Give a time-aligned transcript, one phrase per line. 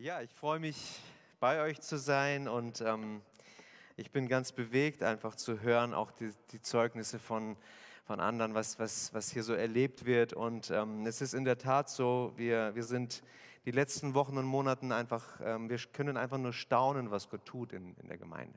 [0.00, 1.00] Ja, ich freue mich,
[1.40, 3.20] bei euch zu sein und ähm,
[3.96, 7.56] ich bin ganz bewegt, einfach zu hören, auch die, die Zeugnisse von,
[8.04, 10.34] von anderen, was, was, was hier so erlebt wird.
[10.34, 13.24] Und ähm, es ist in der Tat so, wir, wir sind
[13.64, 17.72] die letzten Wochen und Monaten einfach, ähm, wir können einfach nur staunen, was Gott tut
[17.72, 18.56] in, in der Gemeinde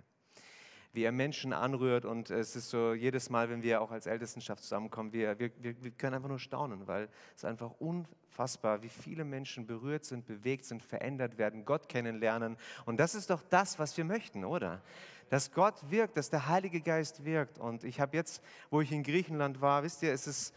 [0.94, 2.06] wie er Menschen anrührt.
[2.06, 5.92] Und es ist so, jedes Mal, wenn wir auch als Ältestenschaft zusammenkommen, wir, wir, wir
[5.92, 10.84] können einfach nur staunen, weil es einfach unfassbar, wie viele Menschen berührt sind, bewegt sind,
[10.84, 12.58] verändert werden, Gott kennenlernen.
[12.86, 14.82] Und das ist doch das, was wir möchten, oder?
[15.30, 17.58] Dass Gott wirkt, dass der Heilige Geist wirkt.
[17.58, 20.54] Und ich habe jetzt, wo ich in Griechenland war, wisst ihr, es ist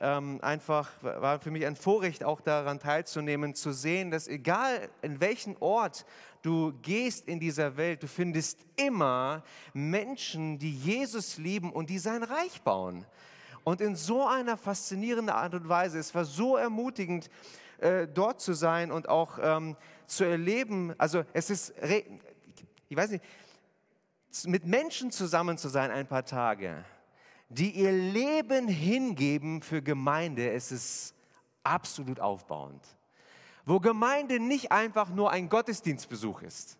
[0.00, 5.20] ähm, einfach, war für mich ein Vorrecht, auch daran teilzunehmen, zu sehen, dass egal in
[5.20, 6.06] welchen Ort
[6.42, 9.42] du gehst in dieser Welt, du findest immer
[9.72, 13.04] Menschen, die Jesus lieben und die sein Reich bauen.
[13.64, 17.28] Und in so einer faszinierenden Art und Weise, es war so ermutigend,
[17.78, 21.74] äh, dort zu sein und auch ähm, zu erleben, also es ist,
[22.88, 23.24] ich weiß nicht,
[24.46, 26.84] mit Menschen zusammen zu sein ein paar Tage
[27.48, 31.14] die ihr Leben hingeben für Gemeinde, es ist
[31.62, 32.82] absolut aufbauend.
[33.64, 36.78] Wo Gemeinde nicht einfach nur ein Gottesdienstbesuch ist.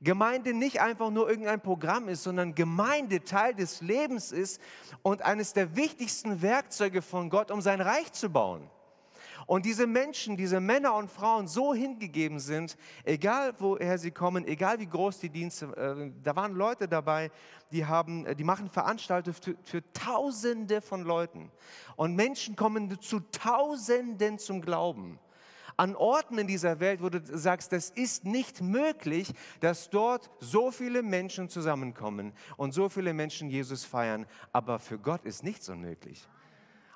[0.00, 4.60] Gemeinde nicht einfach nur irgendein Programm ist, sondern Gemeinde Teil des Lebens ist
[5.02, 8.68] und eines der wichtigsten Werkzeuge von Gott, um sein Reich zu bauen.
[9.48, 14.78] Und diese Menschen, diese Männer und Frauen so hingegeben sind, egal woher sie kommen, egal
[14.78, 17.30] wie groß die Dienste, äh, da waren Leute dabei,
[17.72, 21.50] die, haben, die machen Veranstaltungen für, für Tausende von Leuten.
[21.96, 25.18] Und Menschen kommen zu Tausenden zum Glauben
[25.78, 30.70] an Orten in dieser Welt, wo du sagst, das ist nicht möglich, dass dort so
[30.70, 34.26] viele Menschen zusammenkommen und so viele Menschen Jesus feiern.
[34.52, 36.28] Aber für Gott ist nichts unmöglich.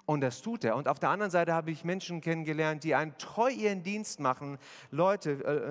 [0.05, 0.77] Und das tut er.
[0.77, 4.58] Und auf der anderen Seite habe ich Menschen kennengelernt, die einen treu ihren Dienst machen.
[4.91, 5.31] Leute,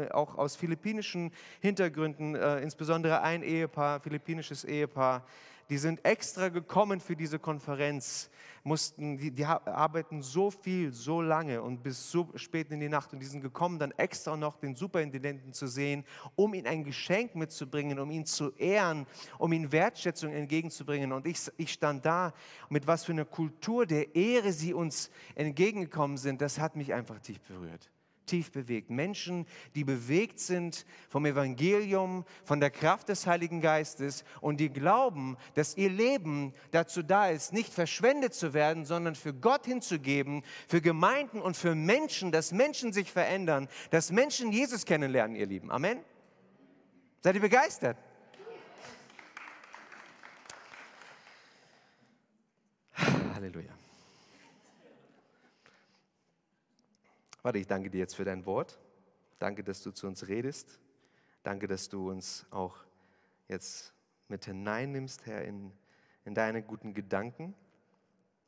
[0.09, 5.23] äh, auch aus philippinischen Hintergründen, äh, insbesondere ein Ehepaar, philippinisches Ehepaar,
[5.71, 8.29] die sind extra gekommen für diese Konferenz,
[8.61, 13.13] mussten, die, die, arbeiten so viel, so lange und bis so spät in die Nacht
[13.13, 16.03] und die sind gekommen, dann extra noch den Superintendenten zu sehen,
[16.35, 19.07] um ihm ein Geschenk mitzubringen, um ihn zu ehren,
[19.39, 21.13] um ihm Wertschätzung entgegenzubringen.
[21.13, 22.33] Und ich, ich stand da,
[22.67, 27.17] mit was für einer Kultur der Ehre sie uns entgegengekommen sind, das hat mich einfach
[27.19, 27.89] tief berührt
[28.31, 28.89] tief bewegt.
[28.89, 35.35] Menschen, die bewegt sind vom Evangelium, von der Kraft des Heiligen Geistes und die glauben,
[35.53, 40.79] dass ihr Leben dazu da ist, nicht verschwendet zu werden, sondern für Gott hinzugeben, für
[40.79, 45.69] Gemeinden und für Menschen, dass Menschen sich verändern, dass Menschen Jesus kennenlernen, ihr Lieben.
[45.69, 45.99] Amen.
[47.19, 47.97] Seid ihr begeistert?
[53.35, 53.80] Halleluja.
[57.41, 58.79] Vater, ich danke dir jetzt für dein Wort.
[59.39, 60.79] Danke, dass du zu uns redest.
[61.41, 62.77] Danke, dass du uns auch
[63.47, 63.95] jetzt
[64.27, 65.71] mit hineinnimmst, Herr, in,
[66.23, 67.55] in deine guten Gedanken.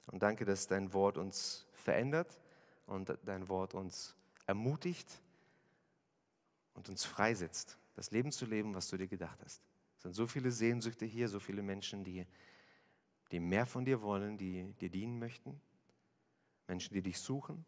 [0.06, 2.40] Und danke, dass dein Wort uns verändert
[2.86, 4.16] und dein Wort uns
[4.46, 5.10] ermutigt
[6.76, 9.64] und uns freisetzt, das Leben zu leben, was du dir gedacht hast.
[9.98, 12.28] Es sind so viele Sehnsüchte hier, so viele Menschen, die,
[13.32, 15.60] die mehr von dir wollen, die dir dienen möchten.
[16.68, 17.66] Menschen, die dich suchen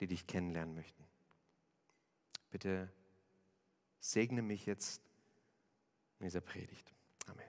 [0.00, 1.04] die dich kennenlernen möchten.
[2.50, 2.90] Bitte
[4.00, 5.02] segne mich jetzt
[6.18, 6.92] in dieser Predigt.
[7.26, 7.46] Amen.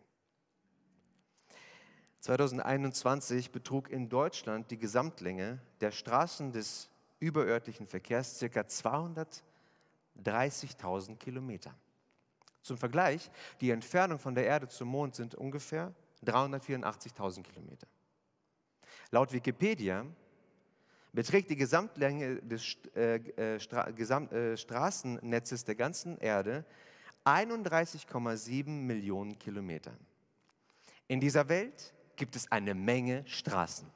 [2.19, 6.89] 2021 betrug in Deutschland die Gesamtlänge der Straßen des
[7.19, 8.61] überörtlichen Verkehrs ca.
[8.61, 11.73] 230.000 Kilometer.
[12.61, 13.31] Zum Vergleich,
[13.61, 15.95] die Entfernung von der Erde zum Mond sind ungefähr
[16.25, 17.87] 384.000 Kilometer.
[19.11, 20.05] Laut Wikipedia
[21.13, 26.65] beträgt die Gesamtlänge des äh, äh, Stra Gesamt, äh, Straßennetzes der ganzen Erde
[27.25, 29.91] 31,7 Millionen Kilometer.
[31.07, 33.87] In dieser Welt gibt es eine Menge Straßen.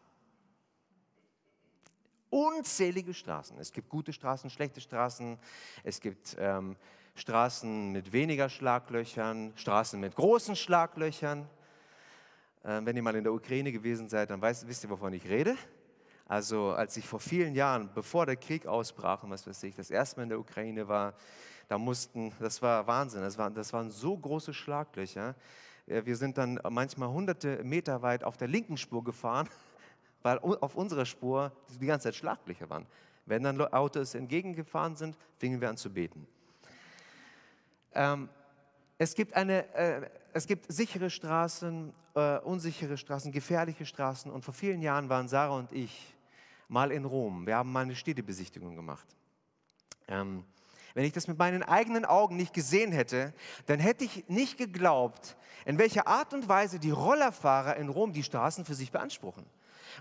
[2.30, 3.60] Unzählige Straßen.
[3.60, 5.38] Es gibt gute Straßen, schlechte Straßen.
[5.84, 6.76] Es gibt ähm,
[7.16, 11.48] Straßen mit weniger Schlaglöchern, Straßen mit großen Schlaglöchern.
[12.66, 15.30] Ähm, wenn ihr mal in der Ukraine gewesen seid, dann weißt, wisst ihr, wovon ich
[15.30, 15.56] rede.
[16.26, 19.92] Also als ich vor vielen Jahren, bevor der Krieg ausbrach und was weiß ich, das
[19.92, 21.14] erste Mal in der Ukraine war,
[21.68, 25.36] da mussten, das war Wahnsinn, das waren, das waren so große Schlaglöcher.
[25.86, 29.50] Wir sind dann manchmal hunderte Meter weit auf der linken Spur gefahren,
[30.22, 32.86] weil auf unserer Spur die ganze Zeit Schlaglöcher waren.
[33.26, 36.28] Wenn dann Autos entgegengefahren sind, fingen wir an zu beten.
[37.94, 38.30] Ähm,
[38.98, 44.32] es gibt, eine, äh, es gibt sichere Straßen, äh, unsichere Straßen, gefährliche Straßen.
[44.32, 46.13] Und vor vielen Jahren waren Sarah und ich
[46.74, 47.46] mal in Rom.
[47.46, 49.08] Wir haben mal eine Städtebesichtigung gemacht.
[50.08, 50.44] Ähm,
[50.96, 53.34] wenn ich das mit meinen eigenen Augen nicht gesehen hätte,
[53.68, 58.24] dann hätte ich nicht geglaubt, in welcher Art und Weise die Rollerfahrer in Rom die
[58.24, 59.46] Straßen für sich beanspruchen.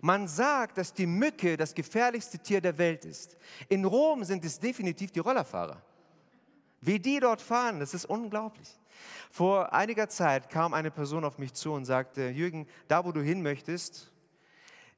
[0.00, 3.36] Man sagt, dass die Mücke das gefährlichste Tier der Welt ist.
[3.68, 5.80] In Rom sind es definitiv die Rollerfahrer.
[6.80, 8.68] Wie die dort fahren, das ist unglaublich.
[9.30, 13.20] Vor einiger Zeit kam eine Person auf mich zu und sagte, Jürgen, da wo du
[13.20, 14.11] hin möchtest,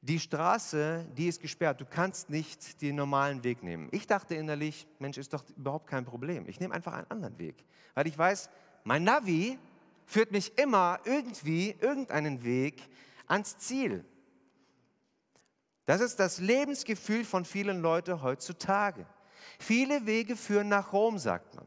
[0.07, 3.89] die Straße, die ist gesperrt, du kannst nicht den normalen Weg nehmen.
[3.91, 6.47] Ich dachte innerlich, Mensch, ist doch überhaupt kein Problem.
[6.47, 7.55] Ich nehme einfach einen anderen Weg,
[7.95, 8.49] weil ich weiß,
[8.83, 9.57] mein Navi
[10.05, 12.83] führt mich immer irgendwie irgendeinen Weg
[13.25, 14.05] ans Ziel.
[15.87, 19.07] Das ist das Lebensgefühl von vielen Leuten heutzutage.
[19.57, 21.65] Viele Wege führen nach Rom, sagt man.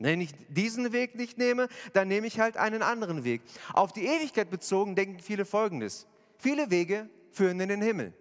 [0.00, 3.42] Wenn ich diesen Weg nicht nehme, dann nehme ich halt einen anderen Weg.
[3.72, 6.08] Auf die Ewigkeit bezogen denken viele Folgendes.
[6.36, 8.12] Viele Wege führen in den Himmel.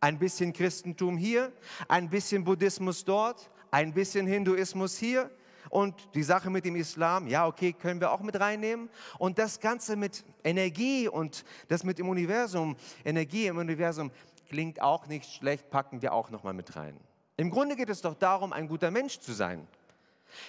[0.00, 1.52] Ein bisschen Christentum hier,
[1.88, 5.30] ein bisschen Buddhismus dort, ein bisschen Hinduismus hier
[5.70, 8.88] und die Sache mit dem Islam, ja, okay, können wir auch mit reinnehmen.
[9.18, 14.10] Und das Ganze mit Energie und das mit dem Universum, Energie im Universum,
[14.48, 16.98] klingt auch nicht schlecht, packen wir auch nochmal mit rein.
[17.36, 19.66] Im Grunde geht es doch darum, ein guter Mensch zu sein.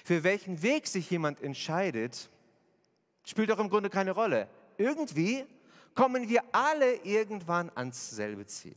[0.04, 2.30] Für welchen Weg sich jemand entscheidet,
[3.26, 4.48] spielt doch im Grunde keine Rolle.
[4.78, 5.46] Irgendwie
[5.98, 8.76] kommen wir alle irgendwann ans selbe Ziel.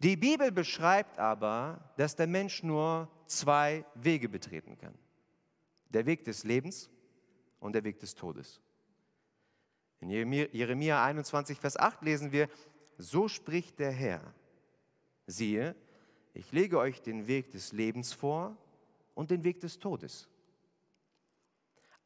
[0.00, 4.94] Die Bibel beschreibt aber, dass der Mensch nur zwei Wege betreten kann.
[5.88, 6.90] Der Weg des Lebens
[7.58, 8.60] und der Weg des Todes.
[10.00, 12.50] In Jeremia 21, Vers 8 lesen wir,
[12.98, 14.34] so spricht der Herr,
[15.26, 15.74] siehe,
[16.34, 18.54] ich lege euch den Weg des Lebens vor
[19.14, 20.28] und den Weg des Todes.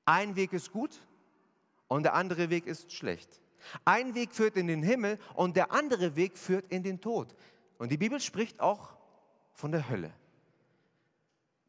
[0.05, 1.01] Ein Weg ist gut
[1.91, 3.43] und der andere Weg ist schlecht.
[3.85, 7.35] Ein Weg führt in den Himmel und der andere Weg führt in den Tod.
[7.79, 8.97] Und die Bibel spricht auch
[9.53, 10.13] von der Hölle.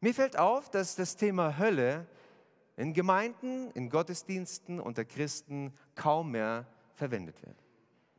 [0.00, 2.06] Mir fällt auf, dass das Thema Hölle
[2.76, 7.56] in Gemeinden, in Gottesdiensten unter Christen kaum mehr verwendet wird.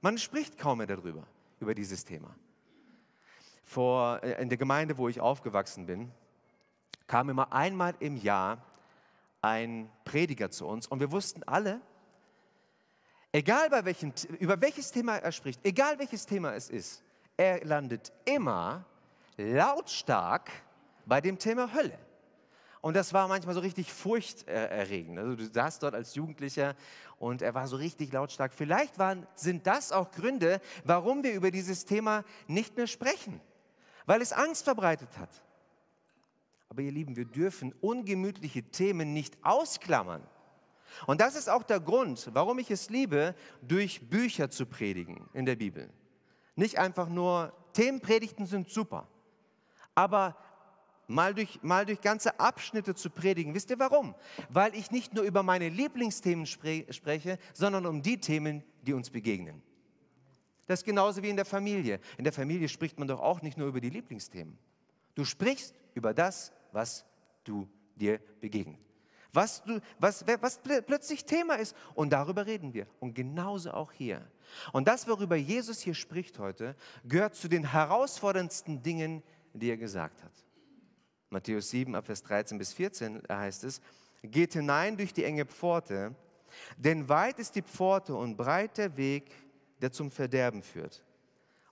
[0.01, 1.25] Man spricht kaum mehr darüber,
[1.61, 2.35] über dieses Thema.
[3.63, 6.11] Vor, äh, in der Gemeinde, wo ich aufgewachsen bin,
[7.07, 8.61] kam immer einmal im Jahr
[9.41, 11.79] ein Prediger zu uns und wir wussten alle,
[13.33, 17.03] egal bei welchem, über welches Thema er spricht, egal welches Thema es ist,
[17.35, 18.85] er landet immer
[19.35, 20.49] lautstark
[21.05, 21.97] bei dem Thema Hölle.
[22.79, 25.17] Und das war manchmal so richtig furchterregend.
[25.17, 26.75] Also du saßt dort als Jugendlicher
[27.17, 28.53] und er war so richtig lautstark.
[28.53, 33.39] Vielleicht waren, sind das auch Gründe, warum wir über dieses Thema nicht mehr sprechen,
[34.05, 35.29] weil es Angst verbreitet hat.
[36.67, 40.21] Aber ihr Lieben, wir dürfen ungemütliche Themen nicht ausklammern.
[41.07, 45.45] Und das ist auch der Grund, warum ich es liebe, durch Bücher zu predigen in
[45.45, 45.89] der Bibel.
[46.55, 49.07] Nicht einfach nur, Themenpredigten sind super,
[49.95, 50.37] aber
[51.07, 53.53] mal durch, mal durch ganze Abschnitte zu predigen.
[53.53, 54.15] Wisst ihr warum?
[54.49, 59.09] Weil ich nicht nur über meine Lieblingsthemen spre spreche, sondern um die Themen, die uns
[59.09, 59.61] begegnen.
[60.65, 61.99] Das ist genauso wie in der Familie.
[62.17, 64.57] In der Familie spricht man doch auch nicht nur über die Lieblingsthemen.
[65.15, 67.05] Du sprichst über das, was
[67.43, 68.79] du dir begegnet.
[69.33, 71.75] Was, du, was, was plötzlich Thema ist.
[71.95, 72.87] Und darüber reden wir.
[72.99, 74.21] Und genauso auch hier.
[74.71, 80.23] Und das, worüber Jesus hier spricht heute, gehört zu den herausforderndsten Dingen, die er gesagt
[80.23, 80.31] hat.
[81.29, 83.81] Matthäus 7, Vers 13 bis 14 heißt es,
[84.21, 86.15] geht hinein durch die enge Pforte,
[86.77, 89.31] denn weit ist die Pforte und breit der Weg,
[89.81, 91.03] der zum Verderben führt.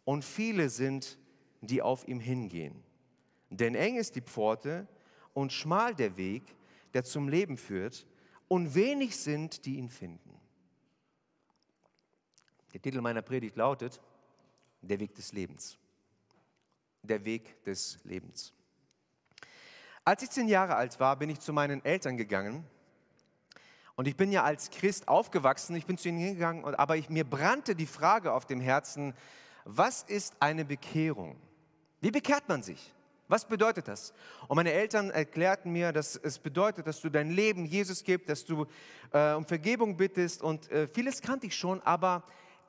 [0.03, 1.19] Und viele sind,
[1.61, 2.83] die auf ihm hingehen.
[3.51, 4.87] Denn eng ist die Pforte
[5.33, 6.43] und schmal der Weg,
[6.93, 8.05] der zum Leben führt,
[8.47, 10.37] und wenig sind, die ihn finden.
[12.73, 14.01] Der Titel meiner Predigt lautet
[14.81, 15.77] Der Weg des Lebens.
[17.01, 18.53] Der Weg des Lebens.
[20.03, 22.65] Als ich zehn Jahre alt war, bin ich zu meinen Eltern gegangen.
[23.95, 27.23] Und ich bin ja als Christ aufgewachsen, ich bin zu ihnen hingegangen, aber ich, mir
[27.23, 29.13] brannte die Frage auf dem Herzen,
[29.63, 31.39] was ist eine Bekehrung?
[31.99, 32.93] Wie bekehrt man sich?
[33.31, 34.13] Was bedeutet das?
[34.49, 38.43] Und meine Eltern erklärten mir, dass es bedeutet, dass du dein Leben Jesus gibst, dass
[38.43, 38.65] du
[39.13, 42.25] äh, um Vergebung bittest und äh, vieles kannte ich schon, aber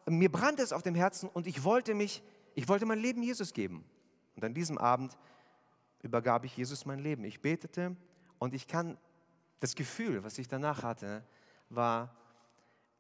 [0.06, 2.22] mir brannte es auf dem Herzen und ich wollte mich,
[2.54, 3.84] ich wollte mein Leben Jesus geben.
[4.36, 5.18] Und an diesem Abend
[6.00, 7.24] übergab ich Jesus mein Leben.
[7.24, 7.96] Ich betete
[8.38, 8.96] und ich kann,
[9.58, 11.24] das Gefühl, was ich danach hatte,
[11.70, 12.14] war,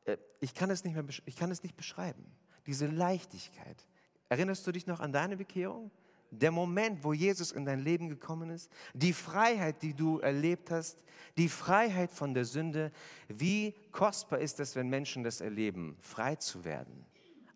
[0.04, 2.24] äh, ich kann es nicht mehr, ich kann es nicht beschreiben.
[2.66, 3.86] Diese Leichtigkeit.
[4.28, 5.92] Erinnerst du dich noch an deine Bekehrung?
[6.32, 10.98] Der Moment, wo Jesus in dein Leben gekommen ist, die Freiheit, die du erlebt hast,
[11.36, 12.90] die Freiheit von der Sünde,
[13.28, 17.04] wie kostbar ist es, wenn Menschen das erleben, frei zu werden,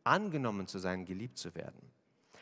[0.04, 1.90] angenommen zu sein, geliebt zu werden.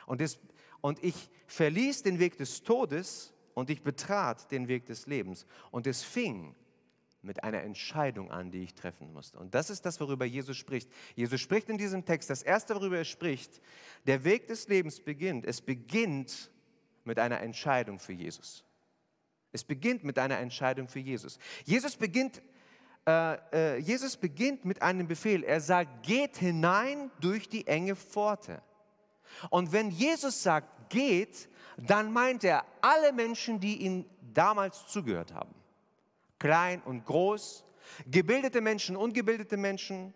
[0.06, 0.38] Und, das,
[0.80, 5.46] und ich verließ den Weg des Todes und ich betrat den Weg des Lebens.
[5.70, 6.54] Und es fing
[7.25, 9.38] mit einer Entscheidung an, die ich treffen musste.
[9.38, 10.90] Und das ist das, worüber Jesus spricht.
[11.14, 13.61] Jesus spricht in diesem Text, das Erste, worüber er spricht,
[14.07, 15.45] der Weg des Lebens beginnt.
[15.45, 16.50] Es beginnt
[17.04, 18.64] mit einer Entscheidung für Jesus.
[19.52, 21.38] Es beginnt mit einer Entscheidung für Jesus.
[21.64, 22.43] Jesus beginnt,
[23.07, 25.45] äh, äh, Jesus beginnt mit einem Befehl.
[25.45, 28.62] Er sagt, geht hinein durch die enge Pforte.
[29.50, 35.54] Und wenn Jesus sagt, geht, dann meint er alle Menschen, die ihm damals zugehört haben
[36.44, 37.64] klein und groß,
[38.06, 40.12] gebildete Menschen, ungebildete Menschen,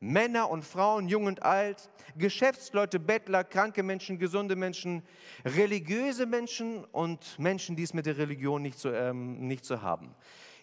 [0.00, 5.02] Männer und Frauen, jung und alt, Geschäftsleute, Bettler, kranke Menschen, gesunde Menschen,
[5.44, 10.14] religiöse Menschen und Menschen, die es mit der Religion nicht so, ähm, nicht so haben.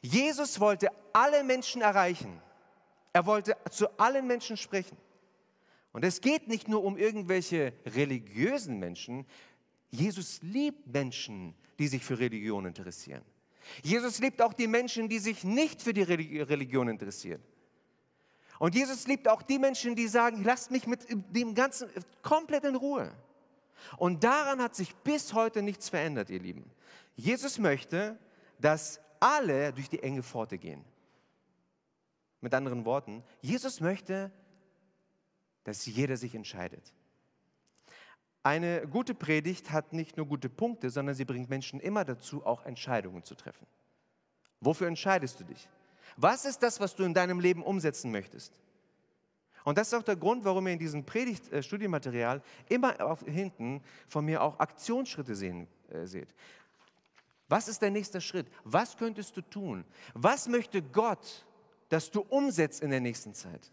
[0.02, 2.42] Jesus wollte alle Menschen erreichen.
[3.14, 4.98] Er wollte zu allen Menschen sprechen.
[5.92, 9.28] Und es geht nicht nur um irgendwelche religiösen Menschen.
[9.92, 13.22] Jesus liebt Menschen, die sich für Religion interessieren.
[13.84, 17.42] Jesus liebt auch die Menschen, die sich nicht für die Religion interessieren.
[18.60, 21.90] Und Jesus liebt auch die Menschen, die sagen, lasst mich mit dem Ganzen
[22.22, 23.12] komplett in Ruhe.
[23.98, 26.70] Und daran hat sich bis heute nichts verändert, ihr Lieben.
[27.16, 28.18] Jesus möchte,
[28.60, 30.84] dass alle durch die enge Pforte gehen.
[32.42, 34.32] Mit anderen Worten, Jesus möchte,
[35.64, 36.94] dass jeder sich entscheidet.
[38.44, 42.66] Eine gute Predigt hat nicht nur gute Punkte, sondern sie bringt Menschen immer dazu, auch
[42.66, 43.66] Entscheidungen zu treffen.
[44.60, 45.70] Wofür entscheidest du dich?
[46.18, 48.54] Was ist das, was du in deinem Leben umsetzen möchtest?
[49.64, 53.82] Und das ist auch der Grund, warum ihr in diesem Predigt-Studienmaterial äh, immer auf, hinten
[54.10, 56.36] von mir auch Aktionsschritte sehen, äh, seht.
[57.48, 58.48] Was ist der nächste Schritt?
[58.66, 59.86] Was könntest du tun?
[60.14, 61.46] Was möchte Gott,
[61.88, 63.72] dass du umsetzt in der nächsten Zeit?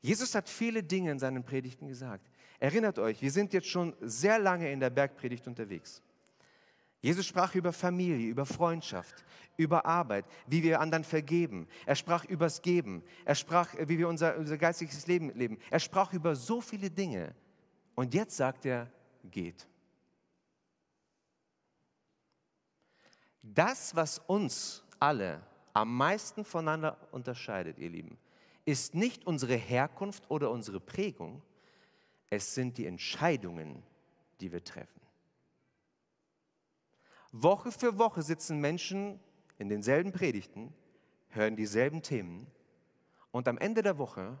[0.00, 2.30] Jesus hat viele Dinge in seinen Predigten gesagt.
[2.60, 6.02] Erinnert euch, wir sind jetzt schon sehr lange in der Bergpredigt unterwegs.
[7.00, 9.24] Jesus sprach über Familie, über Freundschaft,
[9.56, 11.68] über Arbeit, wie wir anderen vergeben.
[11.86, 13.04] Er sprach übers Geben.
[13.24, 15.58] Er sprach, wie wir unser, unser geistiges Leben leben.
[15.70, 17.34] Er sprach über so viele Dinge.
[17.94, 18.90] Und jetzt sagt er,
[19.24, 19.68] geht.
[23.42, 25.40] Das, was uns alle
[25.72, 28.18] am meisten voneinander unterscheidet, ihr Lieben,
[28.68, 31.40] ist nicht unsere Herkunft oder unsere Prägung,
[32.28, 33.82] es sind die Entscheidungen,
[34.42, 35.00] die wir treffen.
[37.32, 39.20] Woche für Woche sitzen Menschen
[39.56, 40.74] in denselben Predigten,
[41.30, 42.46] hören dieselben Themen
[43.30, 44.38] und am Ende der Woche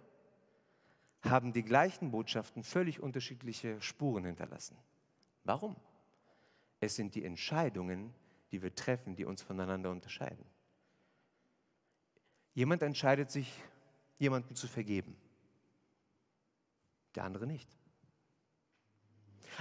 [1.22, 4.76] haben die gleichen Botschaften völlig unterschiedliche Spuren hinterlassen.
[5.44, 5.74] Warum?
[6.80, 8.12] Es sind die Entscheidungen,
[8.52, 10.44] die wir treffen, die uns voneinander unterscheiden.
[12.52, 13.50] Jemand entscheidet sich
[14.18, 15.16] jemandem zu vergeben.
[17.14, 17.68] Der andere nicht.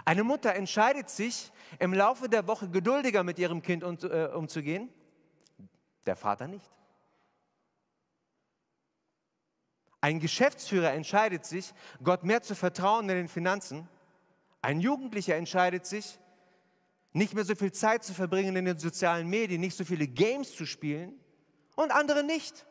[0.05, 4.89] Eine Mutter entscheidet sich, im Laufe der Woche geduldiger mit ihrem Kind äh, umzugehen,
[6.05, 6.69] der Vater nicht.
[9.99, 11.73] Ein Geschäftsführer entscheidet sich,
[12.03, 13.89] Gott mehr zu vertrauen in den Finanzen.
[14.61, 16.19] Ein Jugendlicher entscheidet sich,
[17.13, 20.55] nicht mehr so viel Zeit zu verbringen in den sozialen Medien, nicht so viele Games
[20.55, 21.19] zu spielen
[21.75, 22.65] und andere nicht.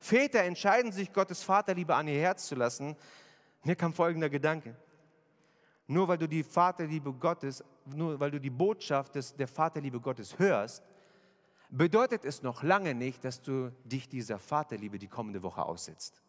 [0.00, 2.96] Väter entscheiden sich, Gottes Vaterliebe an ihr Herz zu lassen.
[3.62, 4.74] Mir kam folgender Gedanke.
[5.86, 10.38] Nur weil du die Vaterliebe Gottes, nur weil du die Botschaft des, der Vaterliebe Gottes
[10.38, 10.82] hörst,
[11.68, 16.22] bedeutet es noch lange nicht, dass du dich dieser Vaterliebe die kommende Woche aussetzt.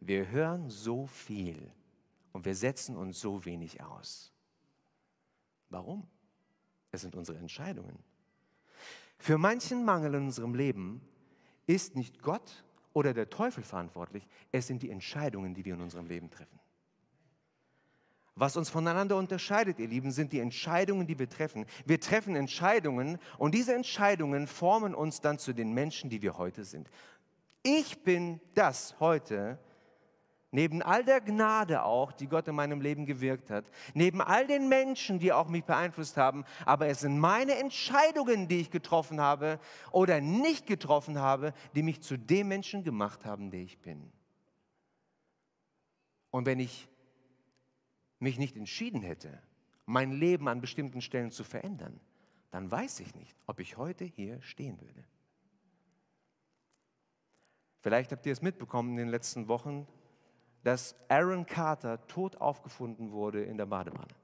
[0.00, 1.72] Wir hören so viel
[2.32, 4.32] und wir setzen uns so wenig aus.
[5.70, 6.06] Warum?
[6.90, 7.98] Es sind unsere Entscheidungen.
[9.18, 11.00] Für manchen Mangel in unserem Leben
[11.66, 16.06] ist nicht Gott oder der Teufel verantwortlich, es sind die Entscheidungen, die wir in unserem
[16.06, 16.58] Leben treffen.
[18.34, 21.66] Was uns voneinander unterscheidet, ihr Lieben, sind die Entscheidungen, die wir treffen.
[21.86, 26.64] Wir treffen Entscheidungen und diese Entscheidungen formen uns dann zu den Menschen, die wir heute
[26.64, 26.88] sind.
[27.64, 29.58] Ich bin das heute,
[30.50, 34.68] Neben all der Gnade auch, die Gott in meinem Leben gewirkt hat, neben all den
[34.68, 39.60] Menschen, die auch mich beeinflusst haben, aber es sind meine Entscheidungen, die ich getroffen habe
[39.92, 44.10] oder nicht getroffen habe, die mich zu dem Menschen gemacht haben, der ich bin.
[46.30, 46.88] Und wenn ich
[48.18, 49.42] mich nicht entschieden hätte,
[49.84, 52.00] mein Leben an bestimmten Stellen zu verändern,
[52.50, 55.04] dann weiß ich nicht, ob ich heute hier stehen würde.
[57.80, 59.86] Vielleicht habt ihr es mitbekommen in den letzten Wochen,
[60.68, 64.14] dass Aaron Carter tot aufgefunden wurde in der Badewanne.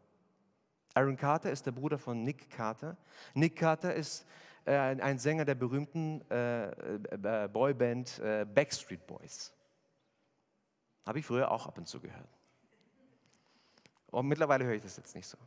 [0.92, 2.98] Aaron Carter ist der Bruder von Nick Carter.
[3.32, 4.26] Nick Carter ist
[4.66, 9.54] äh, ein Sänger der berühmten äh, äh, Boyband äh, Backstreet Boys.
[11.06, 12.28] Habe ich früher auch ab und zu gehört.
[14.10, 15.38] Und mittlerweile höre ich das jetzt nicht so.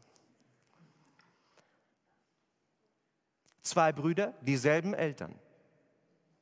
[3.62, 5.36] Zwei Brüder, dieselben Eltern.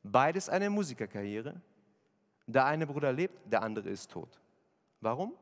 [0.01, 1.59] Beides eine Musikerkarriere.
[2.47, 4.39] Der eine Bruder lebt, der andere ist tot.
[5.05, 5.37] Warum?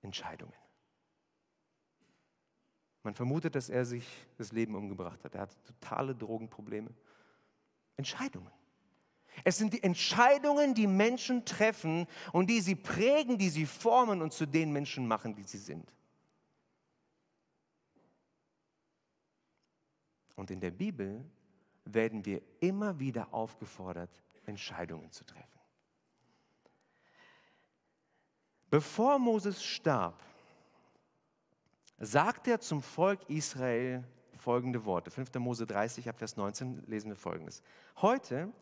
[0.00, 0.54] Entscheidungen.
[3.02, 4.06] Man vermutet, dass er sich
[4.38, 5.34] das Leben umgebracht hat.
[5.34, 6.88] Er hatte totale Drogenprobleme.
[7.98, 8.50] Entscheidungen.
[9.44, 14.32] Es sind die Entscheidungen, die Menschen treffen und die sie prägen, die sie formen und
[14.32, 15.94] zu den Menschen machen, die sie sind.
[20.34, 21.30] Und in der Bibel
[21.84, 25.57] werden wir immer wieder aufgefordert, Entscheidungen zu treffen.
[28.70, 30.22] Bevor Moses starb,
[31.98, 34.04] sagt er zum Volk Israel
[34.36, 35.10] folgende Worte.
[35.10, 35.34] 5.
[35.36, 37.62] Mose 30, Vers 19 lesen wir folgendes.
[37.96, 38.52] Heute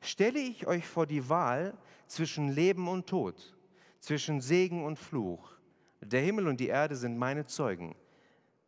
[0.00, 3.56] stelle ich euch vor die Wahl zwischen Leben und Tod,
[3.98, 5.50] zwischen Segen und Fluch.
[6.00, 7.96] Der Himmel und die Erde sind meine Zeugen.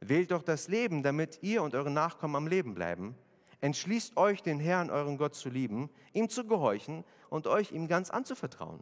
[0.00, 3.14] Wählt doch das Leben, damit ihr und eure Nachkommen am Leben bleiben.
[3.60, 8.10] Entschließt euch, den Herrn, euren Gott zu lieben, ihm zu gehorchen und euch ihm ganz
[8.10, 8.80] anzuvertrauen.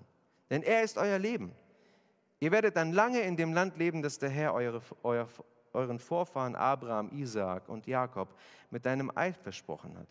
[0.48, 1.52] Denn er ist euer Leben.
[2.40, 5.28] Ihr werdet dann lange in dem Land leben, das der Herr eure, euer,
[5.72, 8.34] euren Vorfahren Abraham, Isaak und Jakob
[8.70, 10.08] mit deinem Eid versprochen hat.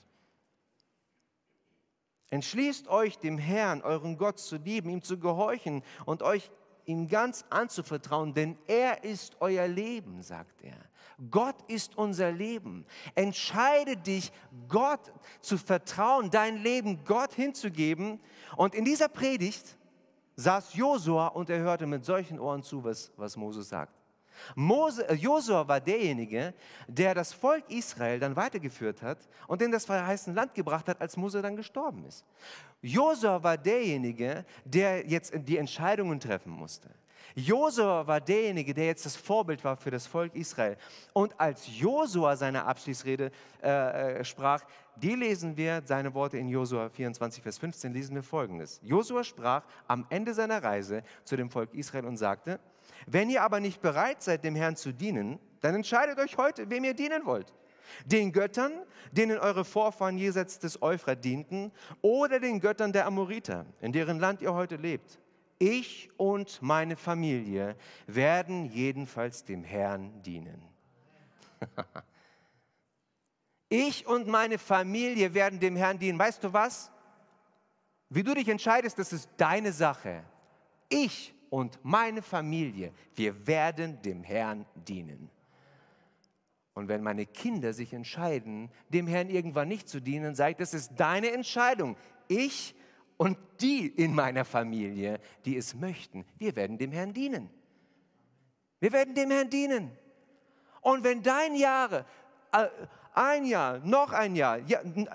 [2.29, 6.51] Entschließt euch, dem Herrn, euren Gott zu lieben, ihm zu gehorchen und euch
[6.85, 10.77] ihm ganz anzuvertrauen, denn er ist euer Leben, sagt er.
[11.31, 12.85] Gott ist unser Leben.
[13.15, 14.31] Entscheide dich,
[14.67, 18.19] Gott zu vertrauen, dein Leben Gott hinzugeben.
[18.55, 19.77] Und in dieser Predigt
[20.37, 23.93] saß Josua und er hörte mit solchen Ohren zu, was, was Moses sagt.
[24.55, 26.53] Mose, äh, Josua war derjenige,
[26.87, 29.17] der das Volk Israel dann weitergeführt hat
[29.47, 32.23] und in das verheißene Land gebracht hat, als Mose dann gestorben ist.
[32.81, 36.89] Josua war derjenige, der jetzt die Entscheidungen treffen musste.
[37.35, 40.77] Josua war derjenige, der jetzt das Vorbild war für das Volk Israel.
[41.13, 43.31] Und als Josua seine Abschließrede
[43.61, 44.63] äh, äh sprach,
[44.95, 48.79] die lesen wir, seine Worte in Josua 24, Vers 15, lesen wir folgendes.
[48.83, 52.59] Josua sprach am Ende seiner Reise zu dem Volk Israel und sagte,
[53.05, 56.83] wenn ihr aber nicht bereit seid, dem Herrn zu dienen, dann entscheidet euch heute, wem
[56.83, 57.53] ihr dienen wollt.
[58.05, 58.73] Den Göttern,
[59.11, 64.41] denen eure Vorfahren jenseits des Euphrat dienten, oder den Göttern der Amoriter, in deren Land
[64.41, 65.19] ihr heute lebt.
[65.59, 70.61] Ich und meine Familie werden jedenfalls dem Herrn dienen.
[73.69, 76.19] ich und meine Familie werden dem Herrn dienen.
[76.19, 76.91] Weißt du was?
[78.09, 80.23] Wie du dich entscheidest, das ist deine Sache.
[80.89, 85.29] Ich und meine Familie, wir werden dem Herrn dienen.
[86.73, 90.75] Und wenn meine Kinder sich entscheiden, dem Herrn irgendwann nicht zu dienen, sage ich, das
[90.75, 91.97] ist deine Entscheidung.
[92.27, 92.75] Ich
[93.17, 97.49] und die in meiner Familie, die es möchten, wir werden dem Herrn dienen.
[98.79, 99.91] Wir werden dem Herrn dienen.
[100.81, 102.05] Und wenn dein Jahre,
[102.51, 102.67] äh,
[103.17, 104.59] ein Jahr, noch ein Jahr,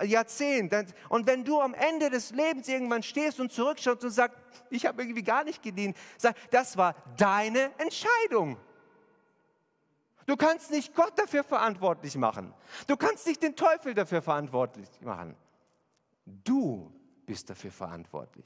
[0.03, 0.73] Jahrzehnt.
[1.07, 4.37] Und wenn du am Ende des Lebens irgendwann stehst und zurückschaust und sagst,
[4.69, 8.57] ich habe irgendwie gar nicht gedient, sag, das war deine Entscheidung.
[10.25, 12.53] Du kannst nicht Gott dafür verantwortlich machen.
[12.87, 15.35] Du kannst nicht den Teufel dafür verantwortlich machen.
[16.25, 16.91] Du
[17.25, 18.45] bist dafür verantwortlich.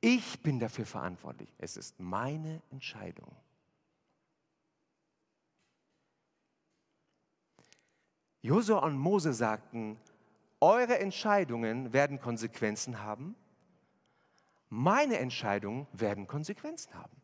[0.00, 1.52] Ich bin dafür verantwortlich.
[1.58, 3.34] Es ist meine Entscheidung.
[8.42, 9.98] Josua und Mose sagten,
[10.60, 13.34] eure Entscheidungen werden Konsequenzen haben,
[14.70, 17.16] meine Entscheidungen werden Konsequenzen haben.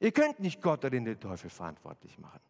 [0.00, 2.40] Ihr könnt nicht Gott oder den Teufel verantwortlich machen.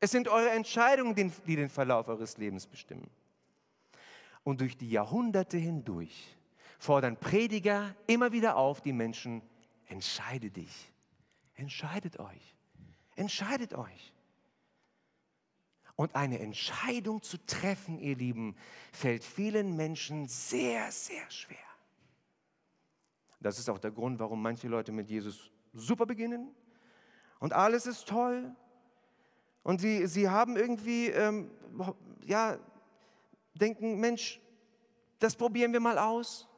[0.00, 3.08] Es sind eure Entscheidungen, die den Verlauf eures Lebens bestimmen.
[4.44, 6.36] Und durch die Jahrhunderte hindurch
[6.78, 9.42] fordern Prediger immer wieder auf die Menschen,
[9.86, 10.92] entscheide dich,
[11.54, 12.54] entscheidet euch,
[13.16, 14.12] entscheidet euch.
[15.96, 18.54] Und eine Entscheidung zu treffen, ihr Lieben,
[18.92, 21.56] fällt vielen Menschen sehr, sehr schwer.
[23.40, 26.54] Das ist auch der Grund, warum manche Leute mit Jesus super beginnen
[27.38, 28.54] und alles ist toll.
[29.62, 31.50] Und sie, sie haben irgendwie, ähm,
[32.24, 32.58] ja,
[33.58, 34.40] denken, Mensch,
[35.18, 36.48] das probieren wir mal aus.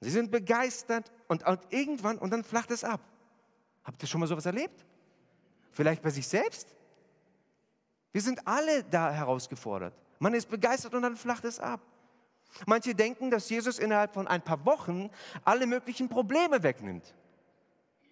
[0.00, 3.00] Sie sind begeistert und, und irgendwann, und dann flacht es ab.
[3.84, 4.84] Habt ihr schon mal sowas erlebt?
[5.70, 6.74] Vielleicht bei sich selbst?
[8.12, 9.94] Wir sind alle da herausgefordert.
[10.18, 11.80] Man ist begeistert und dann flacht es ab.
[12.66, 15.10] Manche denken, dass Jesus innerhalb von ein paar Wochen
[15.44, 17.14] alle möglichen Probleme wegnimmt.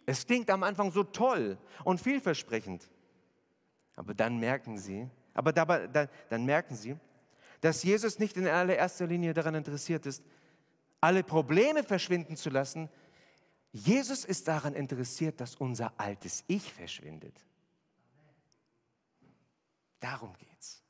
[0.07, 2.91] Es klingt am Anfang so toll und vielversprechend.
[3.97, 6.97] Aber dann merken sie, aber dabei, dann, dann merken sie,
[7.61, 10.23] dass Jesus nicht in allererster Linie daran interessiert ist,
[11.01, 12.89] alle Probleme verschwinden zu lassen.
[13.73, 17.35] Jesus ist daran interessiert, dass unser altes Ich verschwindet.
[20.01, 20.83] Darum geht's.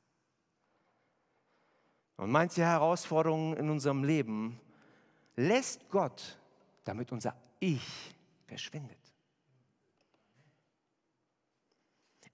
[2.17, 4.59] Und manche Herausforderungen in unserem Leben
[5.35, 6.39] lässt Gott,
[6.83, 8.97] damit unser Ich verschwindet.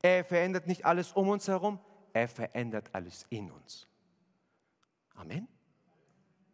[0.02, 1.80] Er verändert nicht alles um uns herum,
[2.18, 3.88] er verändert alles in uns.
[5.16, 5.48] Amen.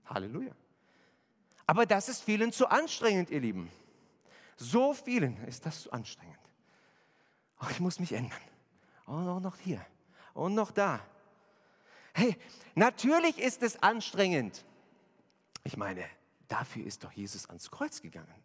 [0.05, 0.53] Halleluja.
[1.65, 3.71] Aber das ist vielen zu anstrengend, ihr Lieben.
[4.57, 6.37] So vielen ist das zu anstrengend.
[7.61, 8.41] Oh, ich muss mich ändern.
[9.05, 9.85] Und auch noch hier
[10.33, 10.99] und noch da.
[12.13, 12.37] Hey,
[12.75, 14.63] natürlich ist es anstrengend.
[15.63, 16.05] Ich meine,
[16.47, 18.43] dafür ist doch Jesus ans Kreuz gegangen.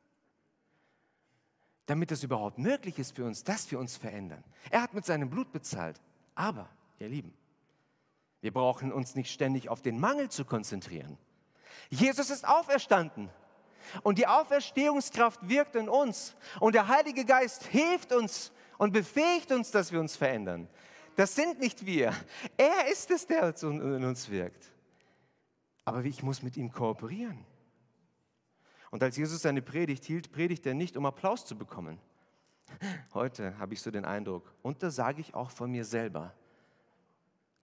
[1.87, 4.44] Damit es überhaupt möglich ist für uns, dass wir uns verändern.
[4.70, 6.00] Er hat mit seinem Blut bezahlt.
[6.35, 6.68] Aber,
[7.00, 7.34] ihr Lieben,
[8.40, 11.18] wir brauchen uns nicht ständig auf den Mangel zu konzentrieren.
[11.90, 13.30] Jesus ist auferstanden.
[14.02, 16.37] Und die Auferstehungskraft wirkt in uns.
[16.61, 20.68] Und der Heilige Geist hilft uns und befähigt uns, dass wir uns verändern.
[21.16, 22.14] Das sind nicht wir.
[22.56, 24.70] Er ist es, der in uns wirkt.
[25.84, 27.44] Aber ich muss mit ihm kooperieren.
[28.90, 31.98] Und als Jesus seine Predigt hielt, predigt er nicht, um Applaus zu bekommen.
[33.14, 36.34] Heute habe ich so den Eindruck, und da sage ich auch von mir selber,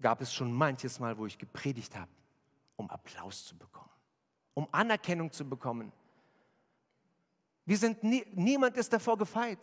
[0.01, 2.11] gab es schon manches Mal, wo ich gepredigt habe,
[2.75, 3.89] um Applaus zu bekommen,
[4.53, 5.91] um Anerkennung zu bekommen.
[7.65, 9.59] Wir sind nie, niemand ist davor gefeit.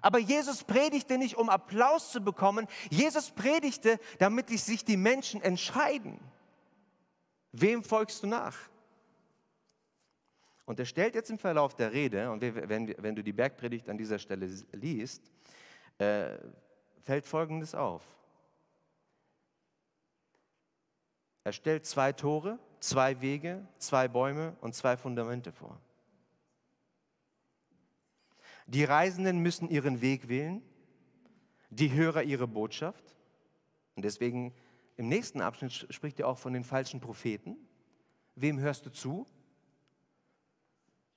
[0.00, 2.66] Aber Jesus predigte nicht, um Applaus zu bekommen.
[2.90, 6.20] Jesus predigte, damit sich die Menschen entscheiden.
[7.52, 8.56] Wem folgst du nach?
[10.66, 13.96] Und er stellt jetzt im Verlauf der Rede, und wenn, wenn du die Bergpredigt an
[13.96, 15.32] dieser Stelle liest,
[15.96, 16.36] äh,
[17.02, 18.02] fällt Folgendes auf.
[21.48, 25.80] Er stellt zwei Tore, zwei Wege, zwei Bäume und zwei Fundamente vor.
[28.66, 30.60] Die Reisenden müssen ihren Weg wählen,
[31.70, 33.02] die Hörer ihre Botschaft.
[33.96, 34.52] Und deswegen
[34.98, 37.56] im nächsten Abschnitt spricht er auch von den falschen Propheten.
[38.34, 39.26] Wem hörst du zu?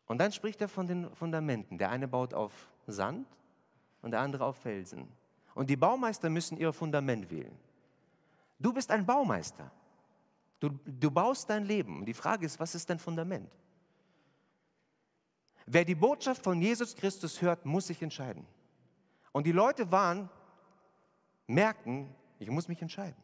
[0.06, 1.78] Und dann spricht er von den Fundamenten.
[1.78, 3.28] Der eine baut auf Sand
[4.02, 5.10] und der andere auf Felsen.
[5.56, 7.60] Und die Baumeister müssen ihr Fundament wählen.
[8.60, 9.70] Du bist ein Baumeister.
[10.62, 12.06] Du, du baust dein Leben.
[12.06, 13.52] Die Frage ist, was ist dein Fundament?
[15.66, 18.46] Wer die Botschaft von Jesus Christus hört, muss sich entscheiden.
[19.32, 20.30] Und die Leute waren,
[21.48, 23.22] merkten, ich muss mich entscheiden.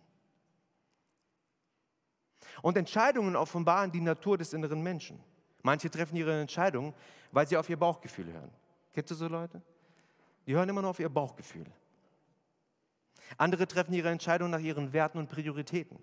[2.63, 5.19] Und Entscheidungen offenbaren die Natur des inneren Menschen.
[5.61, 6.95] Manche treffen ihre Entscheidungen,
[7.31, 8.51] weil sie auf ihr Bauchgefühl hören.
[8.93, 9.61] Kennst du so Leute?
[10.47, 11.67] Die hören immer nur auf ihr Bauchgefühl.
[13.37, 15.99] Andere treffen ihre Entscheidung nach ihren Werten und Prioritäten.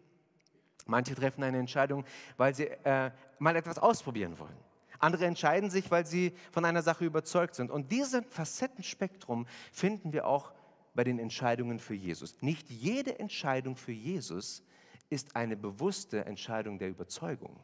[0.87, 2.05] Manche treffen eine Entscheidung,
[2.37, 4.57] weil sie äh, mal etwas ausprobieren wollen.
[4.99, 7.71] Andere entscheiden sich, weil sie von einer Sache überzeugt sind.
[7.71, 10.53] Und dieses Facettenspektrum finden wir auch
[10.95, 12.41] bei den Entscheidungen für Jesus.
[12.41, 14.63] Nicht jede Entscheidung für Jesus
[15.11, 17.59] ist eine bewusste Entscheidung der Überzeugung.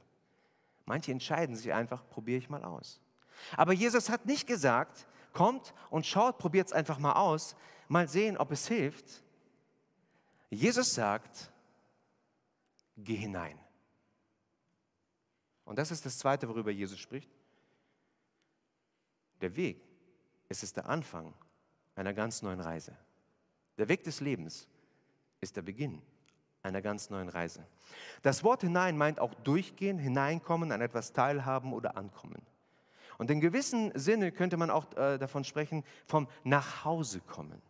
[0.85, 3.01] Manche entscheiden sich einfach, probiere ich mal aus.
[3.57, 7.57] Aber Jesus hat nicht gesagt, kommt und schaut, probiert es einfach mal aus,
[7.89, 9.23] mal sehen, ob es hilft.
[10.51, 11.53] Jesus sagt,
[13.01, 13.59] geh hinein.
[15.65, 17.31] Und das ist das Zweite, worüber Jesus spricht.
[19.41, 19.83] Der Weg,
[20.49, 21.33] es ist der Anfang
[21.95, 22.97] einer ganz neuen Reise.
[23.79, 24.69] Der Weg des Lebens
[25.41, 26.03] ist der Beginn
[26.63, 27.67] einer ganz neuen Reise.
[28.23, 32.43] Das Wort hinein meint auch durchgehen, hineinkommen, an etwas teilhaben oder ankommen.
[33.17, 37.61] Und in gewissem Sinne könnte man auch äh, davon sprechen, vom Nachhause kommen.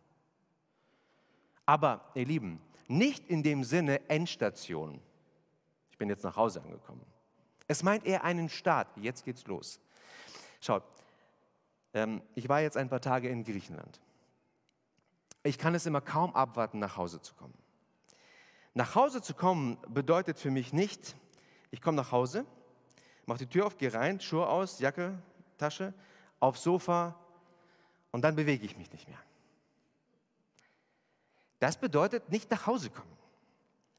[1.65, 5.01] Aber, ihr Lieben, nicht in dem Sinne Endstation.
[6.01, 7.05] Ich bin jetzt nach Hause angekommen.
[7.67, 8.87] Es meint eher einen Start.
[8.97, 9.79] Jetzt geht's los.
[10.59, 10.81] Schaut,
[11.93, 14.01] ähm, ich war jetzt ein paar Tage in Griechenland.
[15.43, 17.53] Ich kann es immer kaum abwarten, nach Hause zu kommen.
[18.73, 21.15] Nach Hause zu kommen bedeutet für mich nicht,
[21.69, 22.47] ich komme nach Hause,
[23.27, 25.21] mache die Tür auf, gehe rein, Schuhe aus, Jacke,
[25.59, 25.93] Tasche,
[26.39, 27.15] aufs Sofa
[28.09, 29.19] und dann bewege ich mich nicht mehr.
[31.59, 33.17] Das bedeutet nicht nach Hause kommen.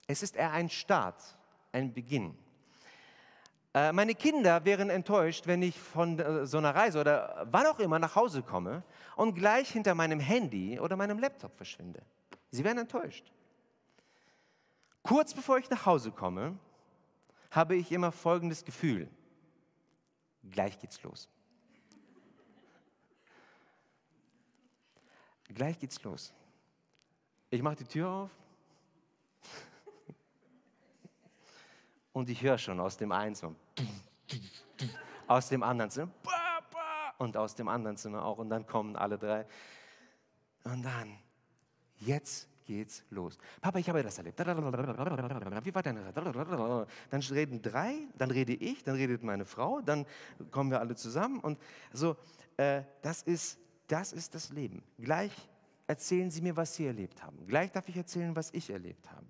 [0.08, 1.38] Es ist eher ein Start,
[1.72, 2.36] ein Beginn.
[3.74, 7.78] Äh, meine Kinder wären enttäuscht, wenn ich von äh, so einer Reise oder wann auch
[7.78, 8.82] immer nach Hause komme
[9.16, 12.02] und gleich hinter meinem Handy oder meinem Laptop verschwinde.
[12.50, 13.32] Sie wären enttäuscht.
[15.02, 16.58] Kurz bevor ich nach Hause komme,
[17.50, 19.08] habe ich immer folgendes Gefühl.
[20.50, 21.28] Gleich geht's los.
[25.48, 26.32] Gleich geht's los.
[27.50, 28.30] Ich mache die Tür auf
[32.12, 33.42] und ich höre schon aus dem Eins.
[35.26, 36.10] aus dem anderen Zimmer
[37.18, 38.38] und aus dem anderen Zimmer auch.
[38.38, 39.46] Und dann kommen alle drei.
[40.64, 41.16] Und dann,
[41.98, 43.38] jetzt geht's los.
[43.60, 44.38] Papa, ich habe das erlebt.
[44.38, 46.12] Wie war deine?
[47.10, 50.06] Dann reden drei, dann rede ich, dann redet meine Frau, dann
[50.50, 51.40] kommen wir alle zusammen.
[51.40, 51.58] Und
[51.92, 52.16] so,
[52.56, 54.82] äh, das, ist, das ist das Leben.
[54.98, 55.32] Gleich
[55.86, 57.46] erzählen Sie mir, was Sie erlebt haben.
[57.46, 59.26] Gleich darf ich erzählen, was ich erlebt habe.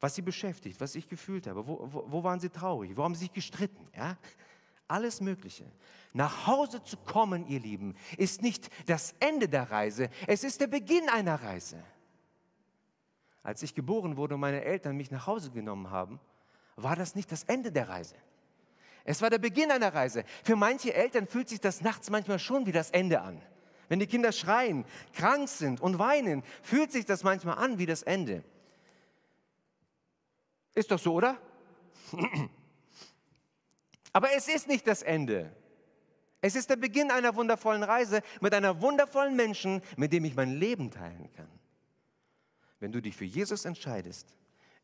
[0.00, 1.66] Was Sie beschäftigt, was ich gefühlt habe.
[1.66, 2.96] Wo, wo, wo waren Sie traurig?
[2.96, 3.88] Wo haben Sie sich gestritten?
[3.96, 4.16] Ja?
[4.88, 5.64] Alles Mögliche.
[6.12, 10.68] Nach Hause zu kommen, ihr Lieben, ist nicht das Ende der Reise, es ist der
[10.68, 11.82] Beginn einer Reise.
[13.42, 16.20] Als ich geboren wurde und meine Eltern mich nach Hause genommen haben,
[16.76, 18.16] war das nicht das Ende der Reise.
[19.04, 20.24] Es war der Beginn einer Reise.
[20.42, 23.40] Für manche Eltern fühlt sich das nachts manchmal schon wie das Ende an.
[23.88, 28.02] Wenn die Kinder schreien, krank sind und weinen, fühlt sich das manchmal an wie das
[28.02, 28.42] Ende.
[30.76, 31.40] Ist doch so, oder?
[34.12, 35.50] Aber es ist nicht das Ende.
[36.42, 40.52] Es ist der Beginn einer wundervollen Reise mit einer wundervollen Menschen, mit dem ich mein
[40.52, 41.48] Leben teilen kann.
[42.78, 44.36] Wenn du dich für Jesus entscheidest,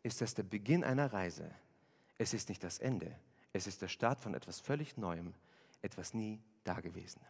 [0.03, 1.55] ist das der Beginn einer Reise.
[2.17, 3.15] Es ist nicht das Ende.
[3.53, 5.35] Es ist der Start von etwas völlig Neuem,
[5.83, 7.29] etwas nie Dagewesenem.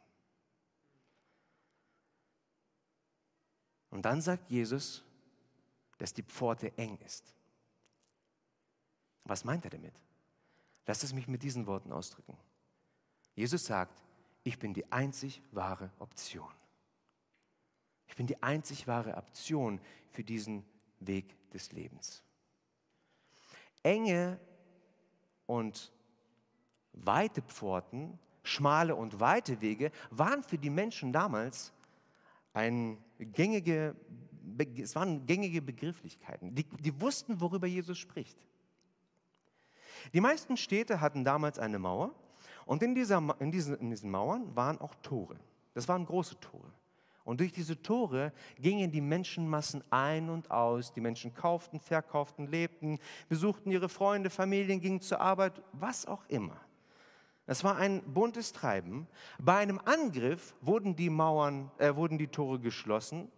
[3.90, 5.04] Und dann sagt Jesus,
[5.98, 7.34] dass die Pforte eng ist.
[9.24, 9.94] Was meint er damit?
[10.86, 12.36] Lass es mich mit diesen Worten ausdrücken.
[13.34, 14.02] Jesus sagt,
[14.44, 16.50] ich bin die einzig wahre Option.
[18.08, 19.80] Ich bin die einzig wahre Option
[20.10, 20.64] für diesen
[21.00, 22.22] Weg des Lebens.
[23.82, 24.38] Enge
[25.46, 25.92] und
[26.92, 31.72] weite Pforten, schmale und weite Wege waren für die Menschen damals
[32.52, 33.96] ein gängige,
[34.76, 36.54] es waren gängige Begrifflichkeiten.
[36.54, 38.36] Die, die wussten, worüber Jesus spricht.
[40.12, 42.14] Die meisten Städte hatten damals eine Mauer
[42.66, 45.36] und in, dieser, in, diesen, in diesen Mauern waren auch Tore.
[45.74, 46.72] Das waren große Tore.
[47.24, 50.92] Und durch diese Tore gingen die Menschenmassen ein und aus.
[50.92, 56.56] Die Menschen kauften, verkauften, lebten, besuchten ihre Freunde, Familien, gingen zur Arbeit, was auch immer.
[57.46, 59.06] Es war ein buntes Treiben.
[59.38, 63.30] Bei einem Angriff wurden die Mauern, äh, wurden die Tore geschlossen.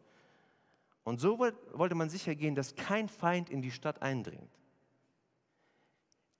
[1.05, 4.51] Und so wollte man sicher gehen, dass kein Feind in die Stadt eindringt.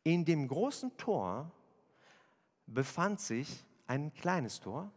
[0.05, 1.51] In dem großen Tor
[2.67, 4.91] befand sich ein kleines Tor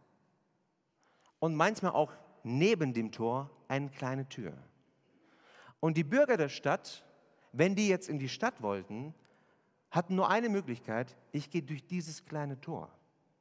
[1.38, 4.52] und manchmal auch neben dem Tor eine kleine Tür.
[5.80, 7.04] Und die Bürger der Stadt,
[7.52, 9.14] wenn die jetzt in die Stadt wollten,
[9.90, 12.90] hatten nur eine Möglichkeit, ich gehe durch dieses kleine Tor.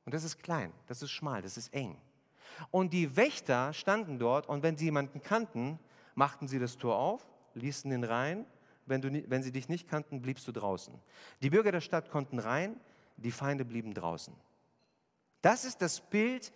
[0.06, 1.98] Und das ist klein, das ist schmal, das ist eng.
[2.72, 5.80] Und die Wächter standen dort und wenn sie jemanden kannten,
[6.16, 8.46] machten sie das Tor auf, ließen ihn rein
[8.88, 10.94] wenn, du, wenn sie dich nicht kannten, bliebst du draußen.
[11.42, 12.80] Die Bürger der Stadt konnten rein,
[13.18, 14.34] die Feinde blieben draußen.
[15.42, 16.52] Das ist das Bild,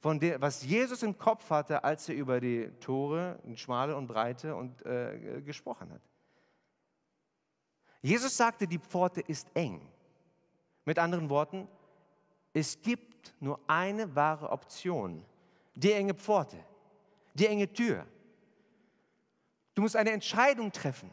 [0.00, 4.56] von der, was Jesus im Kopf hatte, als er über die Tore, schmale und breite,
[4.56, 6.00] und, äh, gesprochen hat.
[8.00, 9.86] Jesus sagte, die Pforte ist eng.
[10.86, 11.68] Mit anderen Worten,
[12.54, 15.22] es gibt nur eine wahre Option,
[15.74, 16.56] die enge Pforte,
[17.34, 18.06] die enge Tür.
[19.74, 21.10] Du musst eine Entscheidung treffen.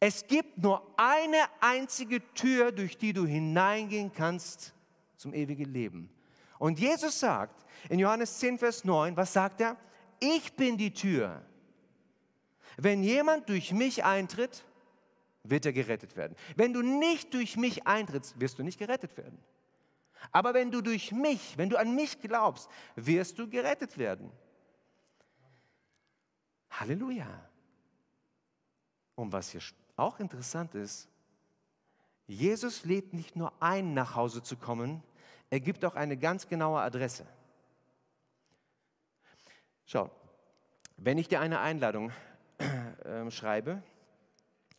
[0.00, 4.72] Es gibt nur eine einzige Tür, durch die du hineingehen kannst
[5.16, 6.10] zum ewigen Leben.
[6.58, 9.76] Und Jesus sagt in Johannes 10, Vers 9, was sagt er?
[10.20, 11.42] Ich bin die Tür.
[12.76, 14.64] Wenn jemand durch mich eintritt,
[15.42, 16.36] wird er gerettet werden.
[16.56, 19.38] Wenn du nicht durch mich eintrittst, wirst du nicht gerettet werden.
[20.32, 24.30] Aber wenn du durch mich, wenn du an mich glaubst, wirst du gerettet werden.
[26.70, 27.26] Halleluja.
[29.14, 29.60] Und was hier
[29.98, 31.08] auch interessant ist,
[32.26, 35.02] Jesus lädt nicht nur ein, nach Hause zu kommen,
[35.50, 37.26] er gibt auch eine ganz genaue Adresse.
[39.86, 40.10] Schau,
[40.98, 42.12] wenn ich dir eine Einladung
[42.58, 43.82] äh, schreibe,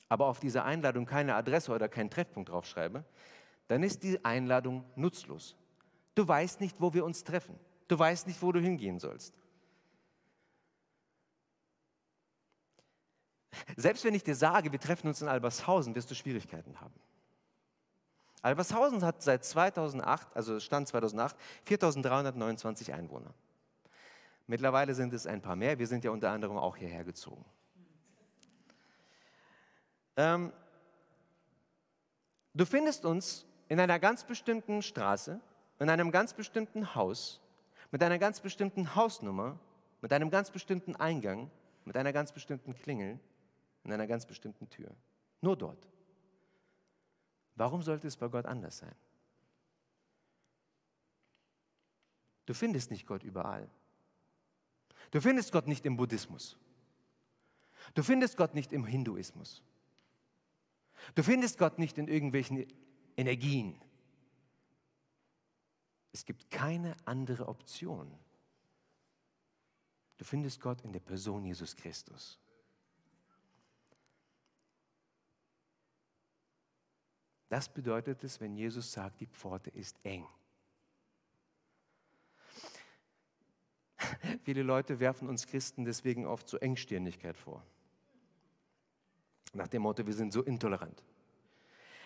[0.10, 3.04] aber auf dieser Einladung keine Adresse oder keinen Treffpunkt draufschreibe,
[3.68, 5.56] dann ist die Einladung nutzlos.
[6.14, 7.58] Du weißt nicht, wo wir uns treffen.
[7.88, 9.39] Du weißt nicht, wo du hingehen sollst.
[13.76, 16.94] Selbst wenn ich dir sage, wir treffen uns in Albershausen, wirst du Schwierigkeiten haben.
[18.42, 21.36] Albershausen hat seit 2008, also Stand 2008,
[21.68, 23.34] 4.329 Einwohner.
[24.48, 25.78] Mittlerweile sind es ein paar mehr.
[25.78, 27.46] Wir sind ja unter anderem auch hierher gezogen.
[30.18, 30.52] Ähm,
[32.54, 35.40] du findest uns in einer ganz bestimmten Straße,
[35.80, 37.42] in einem ganz bestimmten Haus,
[37.92, 39.60] mit einer ganz bestimmten Hausnummer,
[40.02, 41.52] mit einem ganz bestimmten Eingang,
[41.86, 43.20] mit einer ganz bestimmten Klingel,
[43.84, 44.96] an einer ganz bestimmten Tür.
[45.42, 45.90] Nur dort.
[47.56, 48.96] Warum sollte es bei Gott anders sein?
[52.46, 53.70] Du findest nicht Gott überall.
[55.12, 56.58] Du findest Gott nicht im Buddhismus.
[57.94, 59.62] Du findest Gott nicht im Hinduismus.
[61.16, 62.66] Du findest Gott nicht in irgendwelchen
[63.18, 63.80] Energien.
[66.12, 68.12] Es gibt keine andere Option.
[70.18, 72.40] Du findest Gott in der Person Jesus Christus.
[77.50, 80.26] Das bedeutet es, wenn Jesus sagt, die Pforte ist eng.
[84.44, 87.64] Viele Leute werfen uns Christen deswegen oft so Engstirnigkeit vor.
[89.54, 91.04] Nach dem Motto, wir sind so intolerant.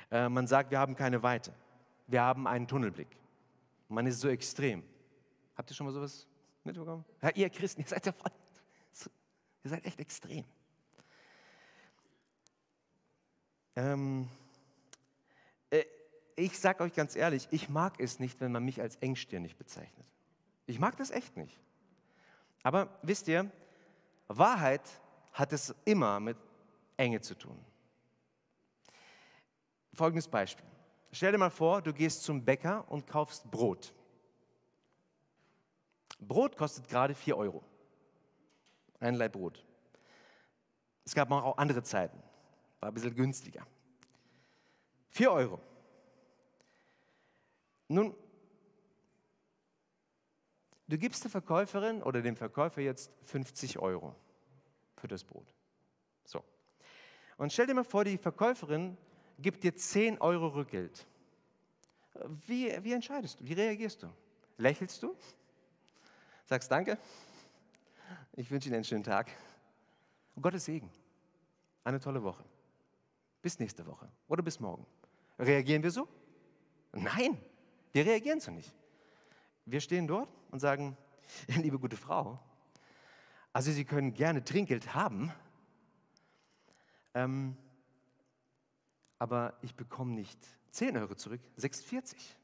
[0.10, 1.54] Äh, man sagt, wir haben keine Weite.
[2.08, 3.18] Wir haben einen Tunnelblick.
[3.90, 4.82] Man ist so extrem.
[5.56, 6.26] Habt ihr schon mal sowas
[6.64, 7.04] mitbekommen?
[7.22, 8.32] Ja, ihr Christen, ihr seid ja voll,
[9.64, 10.46] ihr seid echt extrem.
[13.76, 14.43] Ähm, äh,
[16.36, 20.06] ich sage euch ganz ehrlich, ich mag es nicht, wenn man mich als engstirnig bezeichnet.
[20.66, 21.60] Ich mag das echt nicht.
[22.64, 23.52] Aber wisst ihr,
[24.28, 24.82] Wahrheit
[25.34, 26.38] hat es immer mit
[26.98, 27.58] Enge zu tun.
[29.94, 30.66] Folgendes Beispiel.
[31.12, 33.94] Stell dir mal vor, du gehst zum Bäcker und kaufst Brot.
[36.20, 37.64] Brot kostet gerade 4 Euro.
[39.00, 39.64] Ein Brot.
[41.06, 42.18] Es gab auch andere Zeiten,
[42.80, 43.68] war ein bisschen günstiger.
[45.10, 45.60] 4 Euro.
[47.94, 48.16] Nun,
[50.88, 54.16] du gibst der Verkäuferin oder dem Verkäufer jetzt 50 Euro
[54.98, 55.54] für das Brot.
[56.26, 56.44] So.
[57.38, 58.98] Und stell dir mal vor, die Verkäuferin
[59.38, 61.06] gibt dir 10 Euro Rückgeld.
[62.48, 63.46] Wie, wie entscheidest du?
[63.46, 64.08] Wie reagierst du?
[64.58, 65.16] Lächelst du?
[66.46, 66.98] Sagst Danke?
[68.34, 69.30] Ich wünsche Ihnen einen schönen Tag.
[70.36, 70.90] Und Gottes Segen.
[71.84, 72.44] Eine tolle Woche.
[73.44, 74.84] Bis nächste Woche oder bis morgen.
[75.38, 76.08] Reagieren wir so?
[76.92, 77.38] Nein,
[77.94, 78.74] wir reagieren so nicht.
[79.66, 80.98] Wir stehen dort und sagen,
[81.48, 82.40] liebe gute Frau,
[83.54, 85.32] also Sie können gerne Trinkgeld haben,
[87.14, 87.56] ähm,
[89.20, 90.40] aber ich bekomme nicht
[90.72, 92.36] 10 Euro zurück, 46.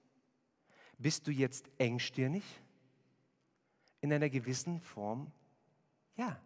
[0.99, 2.43] Bist du jetzt engstirnig?
[4.01, 5.31] In einer gewissen Form?
[6.15, 6.39] Ja.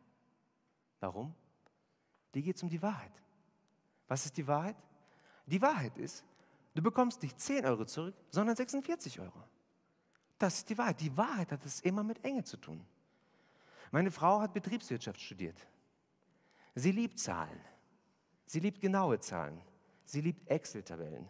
[0.99, 1.35] Warum?
[2.33, 3.11] Dir geht es um die Wahrheit.
[4.07, 4.77] Was ist die Wahrheit?
[5.45, 6.23] Die Wahrheit ist,
[6.73, 9.43] du bekommst nicht 10 Euro zurück, sondern 46 Euro.
[10.38, 10.99] Das ist die Wahrheit.
[10.99, 12.86] Die Wahrheit hat es immer mit Enge zu tun.
[13.91, 15.57] Meine Frau hat Betriebswirtschaft studiert.
[16.75, 17.62] Sie liebt Zahlen.
[18.45, 19.62] Sie liebt genaue Zahlen.
[20.03, 21.29] Sie liebt Excel-Tabellen.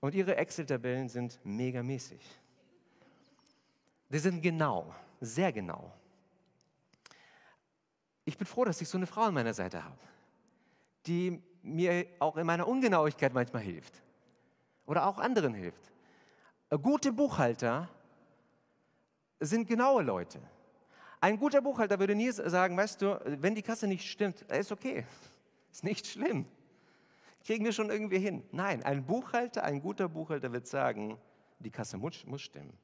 [0.00, 2.20] Und ihre Excel-Tabellen sind megamäßig.
[4.10, 5.92] Die sind genau, sehr genau.
[8.24, 9.98] Ich bin froh, dass ich so eine Frau an meiner Seite habe,
[11.06, 14.02] die mir auch in meiner Ungenauigkeit manchmal hilft
[14.86, 15.92] oder auch anderen hilft.
[16.82, 17.88] Gute Buchhalter
[19.40, 20.40] sind genaue Leute.
[21.20, 25.04] Ein guter Buchhalter würde nie sagen, weißt du, wenn die Kasse nicht stimmt, ist okay,
[25.72, 26.46] ist nicht schlimm
[27.46, 28.42] kriegen wir schon irgendwie hin.
[28.50, 31.16] Nein, ein Buchhalter, ein guter Buchhalter wird sagen,
[31.60, 32.76] die Kasse muss, muss stimmen.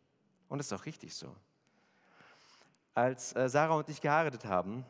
[0.48, 1.34] Und das ist auch richtig so.
[2.94, 4.86] Als äh, Sarah und ich geheiratet haben,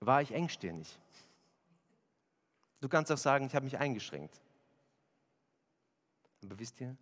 [0.00, 0.98] war ich engstirnig.
[2.86, 4.40] Du kannst auch sagen, ich habe mich eingeschränkt.
[6.44, 6.96] Aber wisst ihr,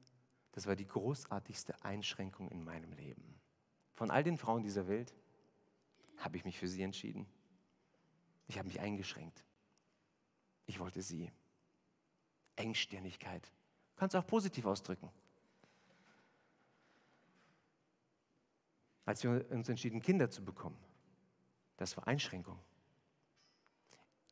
[0.52, 3.38] das war die großartigste Einschränkung in meinem Leben.
[3.92, 5.14] Von all den Frauen dieser Welt
[6.16, 7.26] habe ich mich für sie entschieden.
[8.46, 9.44] Ich habe mich eingeschränkt.
[10.64, 11.30] Ich wollte sie.
[12.56, 13.44] Engstirnigkeit.
[13.44, 15.10] Du kannst auch positiv ausdrücken.
[19.04, 20.78] Als wir uns entschieden, Kinder zu bekommen,
[21.76, 22.58] das war Einschränkung.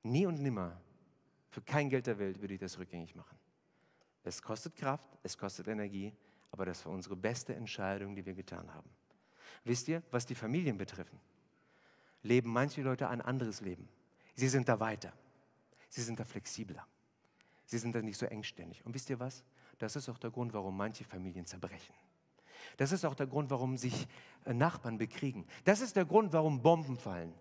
[0.02, 0.80] Nie und nimmer,
[1.52, 3.38] für kein Geld der Welt würde ich das rückgängig machen.
[4.24, 6.14] Es kostet Kraft, es kostet Energie,
[6.50, 8.88] aber das war unsere beste Entscheidung, die wir getan haben.
[9.62, 11.20] Wisst ihr, was die Familien betreffen?
[12.22, 13.86] Leben manche Leute ein anderes Leben.
[14.34, 15.12] Sie sind da weiter.
[15.90, 16.86] Sie sind da flexibler.
[17.66, 18.84] Sie sind dann nicht so engständig.
[18.86, 19.44] Und wisst ihr was?
[19.78, 21.94] Das ist auch der Grund, warum manche Familien zerbrechen.
[22.78, 24.08] Das ist auch der Grund, warum sich
[24.46, 25.46] äh, Nachbarn bekriegen.
[25.64, 27.34] Das ist der Grund, warum Bomben fallen.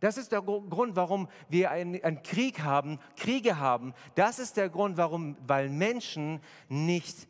[0.00, 3.94] Das ist der Grund, warum wir einen, Krieg haben, Kriege haben.
[4.14, 7.28] Das ist der Grund, warum, weil Menschen nicht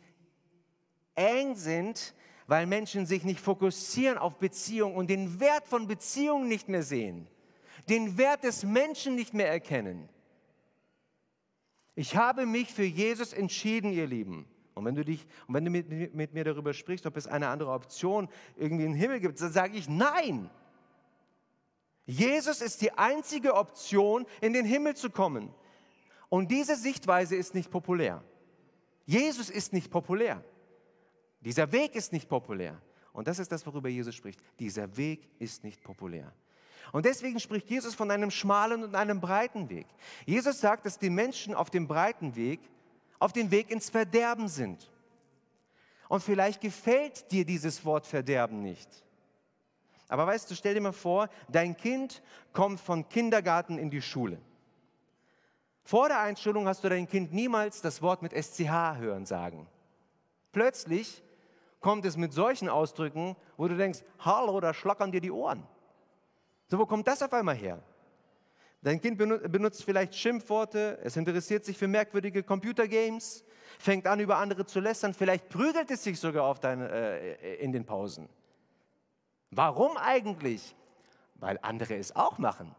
[1.14, 2.14] eng sind,
[2.47, 7.29] weil Menschen sich nicht fokussieren auf Beziehungen und den Wert von Beziehungen nicht mehr sehen,
[7.89, 10.09] den Wert des Menschen nicht mehr erkennen.
[11.95, 14.47] Ich habe mich für Jesus entschieden, ihr Lieben.
[14.75, 17.49] Und wenn du, dich, und wenn du mit, mit mir darüber sprichst, ob es eine
[17.49, 20.51] andere Option irgendwie im Himmel gibt, dann sage ich nein.
[22.07, 25.53] Jesus ist die einzige Option, in den Himmel zu kommen.
[26.29, 28.23] Und diese Sichtweise ist nicht populär.
[29.05, 30.43] Jesus ist nicht populär.
[31.41, 32.81] Dieser Weg ist nicht populär.
[33.13, 34.41] Und das ist das, worüber Jesus spricht.
[34.59, 36.33] Dieser Weg ist nicht populär.
[36.93, 39.87] Und deswegen spricht Jesus von einem schmalen und einem breiten Weg.
[40.25, 42.61] Jesus sagt, dass die Menschen auf dem breiten Weg
[43.19, 44.91] auf dem Weg ins Verderben sind.
[46.09, 48.89] Und vielleicht gefällt dir dieses Wort Verderben nicht.
[50.09, 54.39] Aber weißt du, stell dir mal vor, dein Kind kommt von Kindergarten in die Schule.
[55.83, 59.69] Vor der Einschulung hast du dein Kind niemals das Wort mit SCH hören sagen.
[60.53, 61.23] Plötzlich
[61.81, 65.63] kommt es mit solchen Ausdrücken, wo du denkst, hallo, da schlackern dir die Ohren.
[66.69, 67.83] So, wo kommt das auf einmal her?
[68.83, 73.45] Dein Kind benutzt vielleicht Schimpfworte, es interessiert sich für merkwürdige Computergames,
[73.79, 77.73] fängt an, über andere zu lästern, vielleicht prügelt es sich sogar auf deine, äh, in
[77.73, 78.29] den Pausen.
[79.57, 80.77] Warum eigentlich?
[81.37, 82.75] Weil andere es auch machen.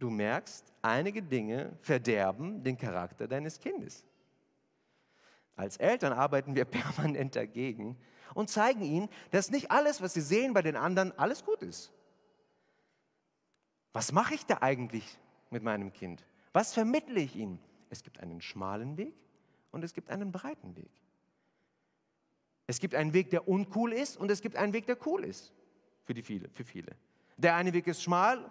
[0.00, 4.04] Du merkst, einige Dinge verderben den Charakter deines Kindes.
[5.54, 7.96] Als Eltern arbeiten wir permanent dagegen
[8.34, 11.92] und zeigen ihnen, dass nicht alles, was sie sehen bei den anderen, alles gut ist.
[13.92, 16.26] Was mache ich da eigentlich mit meinem Kind?
[16.52, 17.60] Was vermittle ich ihm?
[17.90, 19.14] Es gibt einen schmalen Weg
[19.70, 20.90] und es gibt einen breiten Weg.
[22.66, 25.52] Es gibt einen Weg, der uncool ist und es gibt einen Weg, der cool ist
[26.04, 26.96] für, die viele, für viele.
[27.36, 28.50] Der eine Weg ist schmal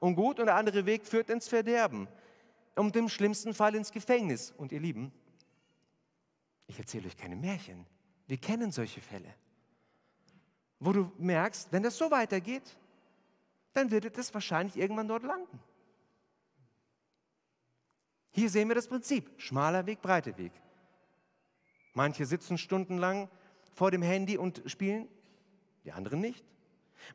[0.00, 2.08] und gut und der andere Weg führt ins Verderben
[2.74, 4.52] und im schlimmsten Fall ins Gefängnis.
[4.56, 5.12] Und ihr Lieben,
[6.66, 7.86] ich erzähle euch keine Märchen.
[8.26, 9.32] Wir kennen solche Fälle,
[10.80, 12.76] wo du merkst, wenn das so weitergeht,
[13.72, 15.60] dann wird es wahrscheinlich irgendwann dort landen.
[18.32, 20.52] Hier sehen wir das Prinzip, schmaler Weg, breiter Weg.
[21.94, 23.30] Manche sitzen stundenlang
[23.76, 25.06] vor dem Handy und spielen,
[25.84, 26.44] die anderen nicht.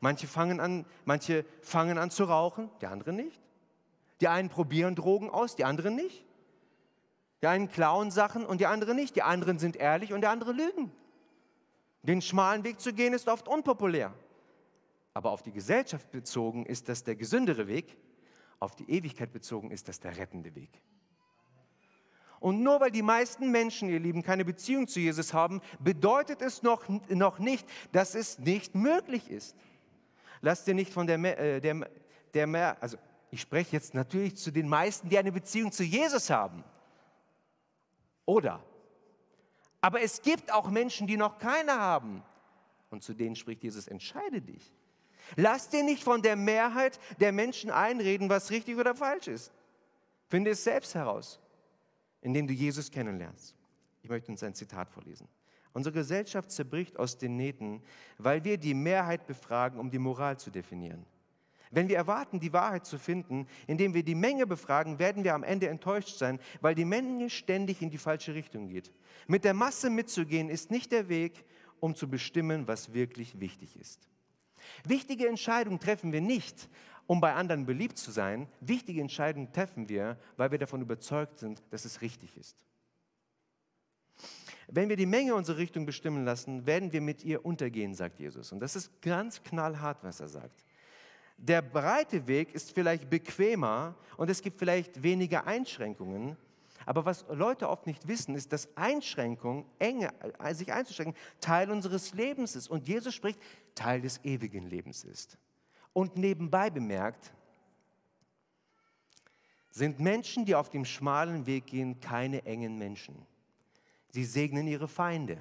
[0.00, 3.40] Manche fangen an, manche fangen an zu rauchen, die anderen nicht.
[4.20, 6.24] Die einen probieren Drogen aus, die anderen nicht.
[7.42, 9.16] Die einen klauen Sachen und die anderen nicht.
[9.16, 10.92] Die anderen sind ehrlich und die anderen lügen.
[12.02, 14.14] Den schmalen Weg zu gehen ist oft unpopulär.
[15.14, 17.98] Aber auf die Gesellschaft bezogen ist das der gesündere Weg.
[18.60, 20.70] Auf die Ewigkeit bezogen ist das der rettende Weg.
[22.42, 26.64] Und nur weil die meisten Menschen, ihr Lieben, keine Beziehung zu Jesus haben, bedeutet es
[26.64, 29.54] noch, noch nicht, dass es nicht möglich ist.
[30.40, 31.88] Lass dir nicht von der, äh, der,
[32.34, 32.96] der mehr, also
[33.30, 36.64] ich spreche jetzt natürlich zu den meisten, die eine Beziehung zu Jesus haben.
[38.26, 38.60] Oder?
[39.80, 42.24] Aber es gibt auch Menschen, die noch keine haben.
[42.90, 44.74] Und zu denen spricht Jesus, entscheide dich.
[45.36, 49.52] Lass dir nicht von der Mehrheit der Menschen einreden, was richtig oder falsch ist.
[50.26, 51.38] Finde es selbst heraus
[52.22, 53.54] indem du Jesus kennenlernst.
[54.02, 55.28] Ich möchte uns ein Zitat vorlesen.
[55.74, 57.82] Unsere Gesellschaft zerbricht aus den Nähten,
[58.18, 61.06] weil wir die Mehrheit befragen, um die Moral zu definieren.
[61.70, 65.42] Wenn wir erwarten, die Wahrheit zu finden, indem wir die Menge befragen, werden wir am
[65.42, 68.92] Ende enttäuscht sein, weil die Menge ständig in die falsche Richtung geht.
[69.26, 71.46] Mit der Masse mitzugehen ist nicht der Weg,
[71.80, 74.06] um zu bestimmen, was wirklich wichtig ist.
[74.84, 76.68] Wichtige Entscheidungen treffen wir nicht,
[77.06, 78.48] um bei anderen beliebt zu sein.
[78.60, 82.56] Wichtige Entscheidungen treffen wir, weil wir davon überzeugt sind, dass es richtig ist.
[84.68, 88.52] Wenn wir die Menge unsere Richtung bestimmen lassen, werden wir mit ihr untergehen, sagt Jesus.
[88.52, 90.64] Und das ist ganz knallhart, was er sagt.
[91.36, 96.36] Der breite Weg ist vielleicht bequemer und es gibt vielleicht weniger Einschränkungen.
[96.86, 102.14] Aber was Leute oft nicht wissen, ist, dass Einschränkung, enge, äh, sich einzuschränken, Teil unseres
[102.14, 102.68] Lebens ist.
[102.68, 103.40] Und Jesus spricht,
[103.74, 105.38] Teil des ewigen Lebens ist.
[105.92, 107.34] Und nebenbei bemerkt,
[109.70, 113.26] sind Menschen, die auf dem schmalen Weg gehen, keine engen Menschen.
[114.08, 115.38] Sie segnen ihre Feinde.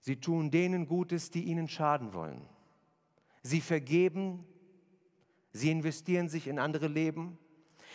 [0.00, 2.46] Sie tun denen Gutes, die ihnen schaden wollen.
[3.42, 4.46] Sie vergeben,
[5.52, 7.38] sie investieren sich in andere Leben.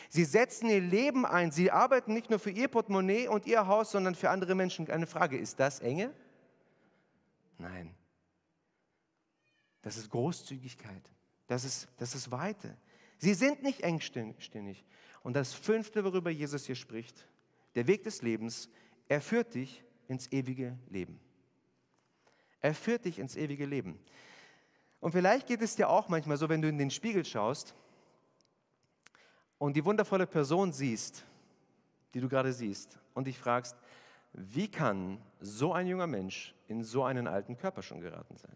[0.10, 1.52] Sie setzen ihr Leben ein.
[1.52, 4.90] Sie arbeiten nicht nur für ihr Portemonnaie und ihr Haus, sondern für andere Menschen.
[4.90, 6.14] Eine Frage, ist das enge?
[7.58, 7.96] Nein.
[9.84, 11.12] Das ist Großzügigkeit.
[11.48, 12.76] Das ist, das ist Weite.
[13.20, 14.84] Sie sind nicht engstirnig.
[15.22, 17.28] Und das fünfte, worüber Jesus hier spricht,
[17.76, 18.70] der Weg des Lebens,
[19.08, 21.20] er führt dich ins ewige Leben.
[22.62, 24.00] Er führt dich ins ewige Leben.
[25.00, 27.76] Und vielleicht geht es dir auch manchmal so, wenn du in den Spiegel schaust
[29.58, 31.26] und die wundervolle Person siehst,
[32.14, 33.76] die du gerade siehst, und dich fragst,
[34.32, 38.56] wie kann so ein junger Mensch in so einen alten Körper schon geraten sein?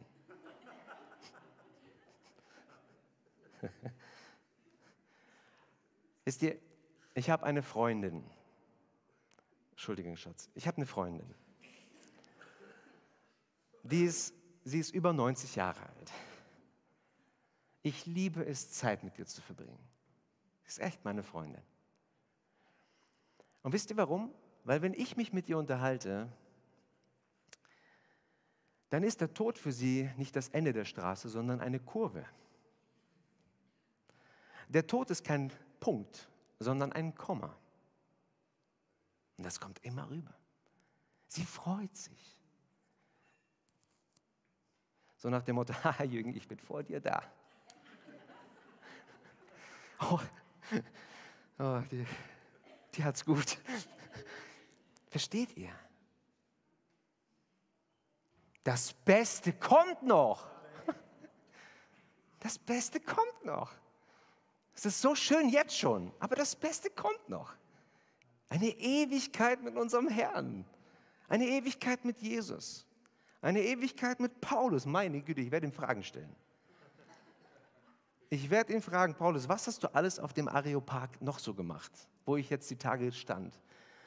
[6.25, 6.57] Wisst ihr,
[7.13, 8.23] ich habe eine Freundin.
[9.71, 10.49] Entschuldigung, Schatz.
[10.55, 11.33] Ich habe eine Freundin.
[13.83, 16.11] Die ist, sie ist über 90 Jahre alt.
[17.83, 19.79] Ich liebe es, Zeit mit dir zu verbringen.
[20.63, 21.61] Sie ist echt meine Freundin.
[23.63, 24.33] Und wisst ihr warum?
[24.63, 26.29] Weil wenn ich mich mit ihr unterhalte,
[28.89, 32.25] dann ist der Tod für sie nicht das Ende der Straße, sondern eine Kurve.
[34.67, 37.55] Der Tod ist kein Punkt, sondern ein Komma.
[39.37, 40.33] Und das kommt immer rüber.
[41.27, 42.37] Sie freut sich.
[45.17, 47.23] So nach dem Motto, haha Jürgen, ich bin vor dir da.
[49.99, 50.19] Oh,
[51.57, 52.05] oh die,
[52.93, 53.57] die hat's gut.
[55.09, 55.71] Versteht ihr?
[58.63, 60.47] Das Beste kommt noch.
[62.39, 63.73] Das Beste kommt noch.
[64.77, 67.51] Es ist so schön jetzt schon, aber das Beste kommt noch.
[68.47, 70.65] Eine Ewigkeit mit unserem Herrn.
[71.27, 72.85] Eine Ewigkeit mit Jesus.
[73.41, 74.85] Eine Ewigkeit mit Paulus.
[74.85, 76.33] Meine Güte, ich werde ihm Fragen stellen.
[78.29, 81.91] Ich werde ihn fragen, Paulus, was hast du alles auf dem Areopag noch so gemacht,
[82.23, 83.59] wo ich jetzt die Tage stand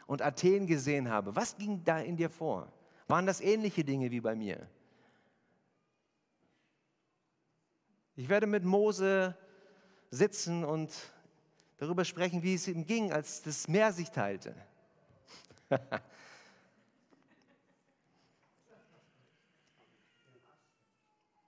[0.07, 1.35] und Athen gesehen habe?
[1.35, 2.71] Was ging da in dir vor?
[3.09, 4.69] Waren das ähnliche Dinge wie bei mir?
[8.15, 9.37] Ich werde mit Mose
[10.11, 10.93] sitzen und
[11.79, 14.55] darüber sprechen, wie es ihm ging, als das Meer sich teilte.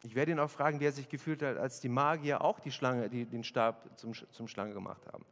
[0.04, 2.72] Ich werde ihn auch fragen, wie er sich gefühlt hat, als die Magier auch die
[2.72, 5.24] Schlange, die, den Stab zum, zum Schlange gemacht haben.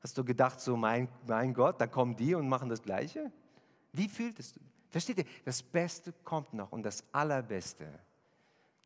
[0.00, 3.30] Hast du gedacht, so mein, mein Gott, da kommen die und machen das Gleiche?
[3.92, 4.60] Wie fühltest du?
[4.90, 5.26] Versteht ihr?
[5.44, 7.86] Das Beste kommt noch und das Allerbeste.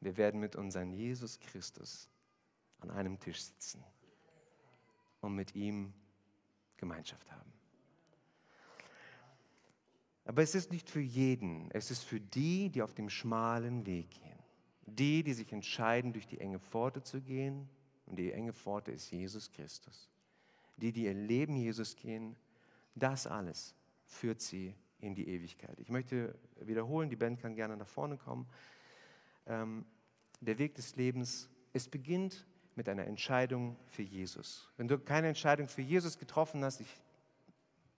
[0.00, 2.08] Wir werden mit unserem Jesus Christus
[2.80, 3.82] an einem Tisch sitzen
[5.20, 5.92] und mit ihm
[6.76, 7.52] Gemeinschaft haben.
[10.24, 14.10] Aber es ist nicht für jeden, es ist für die, die auf dem schmalen Weg
[14.10, 14.38] gehen.
[14.84, 17.68] Die, die sich entscheiden, durch die enge Pforte zu gehen,
[18.08, 20.08] und die enge Pforte ist Jesus Christus.
[20.76, 22.36] Die, die ihr Leben Jesus gehen,
[22.94, 23.74] das alles
[24.06, 25.78] führt sie in die Ewigkeit.
[25.78, 28.48] Ich möchte wiederholen, die Band kann gerne nach vorne kommen.
[29.46, 29.84] Ähm,
[30.40, 32.46] der Weg des Lebens, es beginnt
[32.78, 34.70] mit einer Entscheidung für Jesus.
[34.76, 36.96] Wenn du keine Entscheidung für Jesus getroffen hast, ich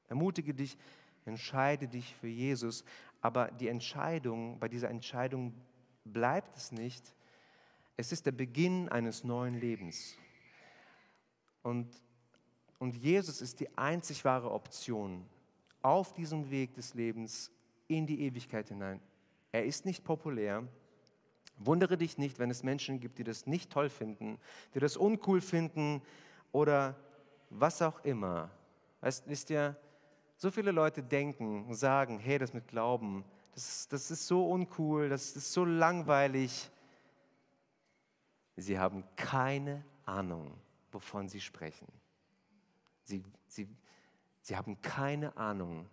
[0.09, 0.79] ermutige dich,
[1.27, 2.83] entscheide dich für Jesus.
[3.21, 5.53] Aber die Entscheidung, bei dieser Entscheidung
[6.07, 7.15] bleibt es nicht.
[7.99, 10.17] Es ist der Beginn eines neuen Lebens.
[11.63, 11.87] Und,
[12.79, 15.27] und Jesus ist die einzig wahre Option
[15.83, 17.53] auf diesem Weg des Lebens
[17.87, 18.99] in die Ewigkeit hinein.
[19.53, 20.67] Er ist nicht populär.
[21.63, 24.39] Wundere dich nicht, wenn es Menschen gibt, die das nicht toll finden,
[24.75, 26.01] die das uncool finden
[26.53, 26.97] oder
[27.51, 28.51] was auch immer.
[29.03, 29.77] Weißt, wisst ihr,
[30.37, 35.11] so viele Leute denken und sagen, hey, das mit Glauben, das, das ist so uncool,
[35.11, 36.71] das ist so langweilig.
[38.57, 40.59] Sie haben keine Ahnung,
[40.93, 41.89] wovon sie sprechen.
[43.05, 43.69] Sie, sie,
[44.41, 45.87] sie haben keine Ahnung,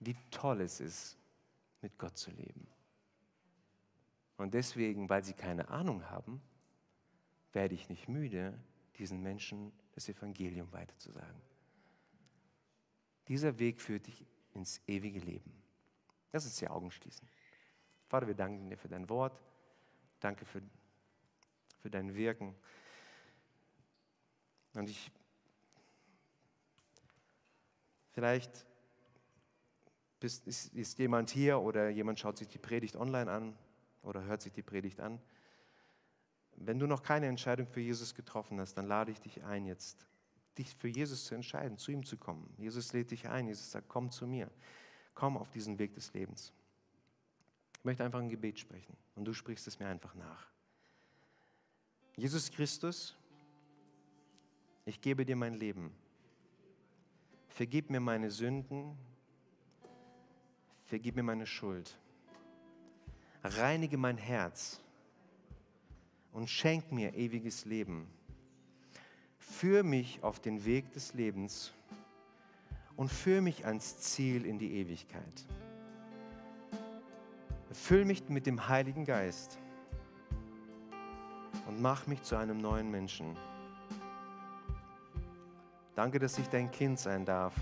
[0.00, 1.18] wie toll es ist,
[1.82, 2.66] mit Gott zu leben.
[4.38, 6.40] Und deswegen, weil sie keine Ahnung haben,
[7.52, 8.58] werde ich nicht müde,
[8.96, 11.42] diesen Menschen das Evangelium weiterzusagen.
[13.26, 14.24] Dieser Weg führt dich
[14.54, 15.52] ins ewige Leben.
[16.32, 17.28] Lass uns die Augen schließen.
[18.06, 19.42] Vater, wir danken dir für dein Wort.
[20.20, 20.62] Danke für,
[21.80, 22.54] für dein Wirken.
[24.74, 25.10] Und ich,
[28.12, 28.66] vielleicht
[30.20, 33.58] ist, ist, ist jemand hier oder jemand schaut sich die Predigt online an
[34.02, 35.20] oder hört sich die Predigt an.
[36.56, 40.06] Wenn du noch keine Entscheidung für Jesus getroffen hast, dann lade ich dich ein, jetzt
[40.56, 42.52] dich für Jesus zu entscheiden, zu ihm zu kommen.
[42.56, 43.46] Jesus lädt dich ein.
[43.46, 44.50] Jesus sagt, komm zu mir
[45.18, 46.52] komm auf diesen Weg des Lebens.
[47.76, 50.46] Ich möchte einfach ein Gebet sprechen und du sprichst es mir einfach nach.
[52.14, 53.16] Jesus Christus,
[54.84, 55.92] ich gebe dir mein Leben.
[57.48, 58.96] Vergib mir meine Sünden.
[60.84, 61.98] Vergib mir meine Schuld.
[63.42, 64.80] Reinige mein Herz
[66.32, 68.08] und schenk mir ewiges Leben.
[69.38, 71.72] Führ mich auf den Weg des Lebens
[72.96, 75.46] und führe mich ans Ziel in die Ewigkeit.
[77.72, 79.58] Füll mich mit dem Heiligen Geist
[81.66, 83.36] und mach mich zu einem neuen Menschen.
[85.94, 87.54] Danke, dass ich dein Kind sein darf.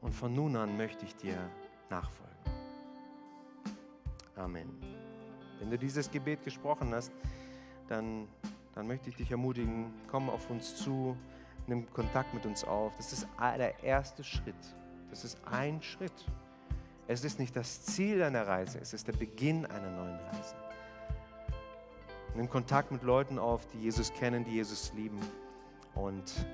[0.00, 1.36] Und von nun an möchte ich dir
[1.90, 2.23] nachfolgen.
[4.44, 4.68] Amen.
[5.58, 7.10] Wenn du dieses Gebet gesprochen hast,
[7.88, 8.28] dann,
[8.74, 11.16] dann möchte ich dich ermutigen, komm auf uns zu
[11.66, 12.92] nimm Kontakt mit uns auf.
[12.96, 14.54] Das ist der erste Schritt.
[15.10, 16.12] Das ist ein Schritt.
[17.06, 20.54] Es ist nicht das Ziel deiner Reise, es ist der Beginn einer neuen Reise.
[22.34, 25.20] Nimm Kontakt mit Leuten auf, die Jesus kennen, die Jesus lieben.
[25.94, 26.46] Und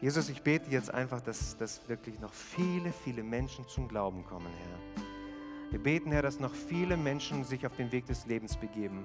[0.00, 4.46] Jesus, ich bete jetzt einfach, dass, dass wirklich noch viele, viele Menschen zum Glauben kommen,
[4.46, 5.07] Herr.
[5.70, 9.04] Wir beten, Herr, dass noch viele Menschen sich auf den Weg des Lebens begeben.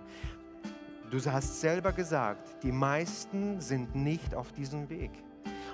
[1.11, 5.11] Du hast selber gesagt, die meisten sind nicht auf diesem Weg.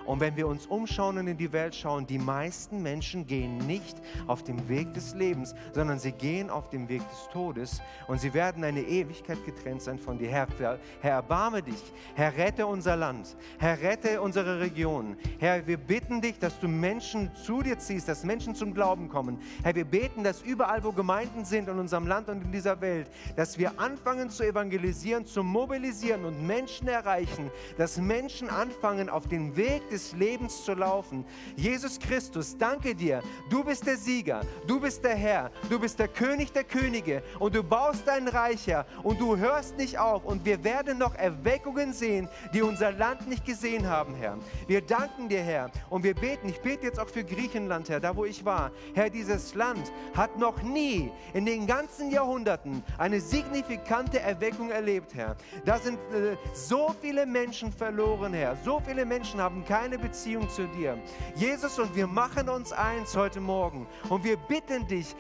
[0.10, 3.96] Und wenn wir uns umschauen und in die Welt schauen, die meisten Menschen gehen nicht
[4.26, 8.34] auf dem Weg des Lebens, sondern sie gehen auf dem Weg des Todes und sie
[8.34, 10.30] werden eine Ewigkeit getrennt sein von dir.
[10.30, 10.48] Herr,
[11.02, 11.94] Herr, erbarme dich.
[12.16, 13.38] Herr, rette unser Land.
[13.60, 15.16] Herr, rette unsere Region.
[15.38, 19.40] Herr, wir bitten dich, dass du Menschen zu dir ziehst, dass Menschen zum Glauben kommen.
[19.62, 23.12] Herr, wir beten, dass überall, wo Gemeinden sind in unserem Land und in dieser Welt,
[23.36, 29.56] dass wir anfangen zu evangelisieren, zu mobilisieren und Menschen erreichen, dass Menschen anfangen, auf den
[29.56, 31.26] Weg des des Lebens zu laufen.
[31.56, 33.22] Jesus Christus, danke dir.
[33.50, 37.54] Du bist der Sieger, du bist der Herr, du bist der König der Könige und
[37.54, 41.92] du baust dein Reich her und du hörst nicht auf und wir werden noch Erweckungen
[41.92, 44.38] sehen, die unser Land nicht gesehen haben, Herr.
[44.68, 46.48] Wir danken dir, Herr, und wir beten.
[46.48, 48.72] Ich bete jetzt auch für Griechenland, Herr, da wo ich war.
[48.94, 55.36] Herr, dieses Land hat noch nie in den ganzen Jahrhunderten eine signifikante Erweckung erlebt, Herr.
[55.66, 58.56] Da sind äh, so viele Menschen verloren, Herr.
[58.64, 60.98] So viele Menschen haben keine eine Beziehung zu dir.
[61.36, 65.16] Jesus, und wir machen uns eins heute Morgen und wir bitten dich,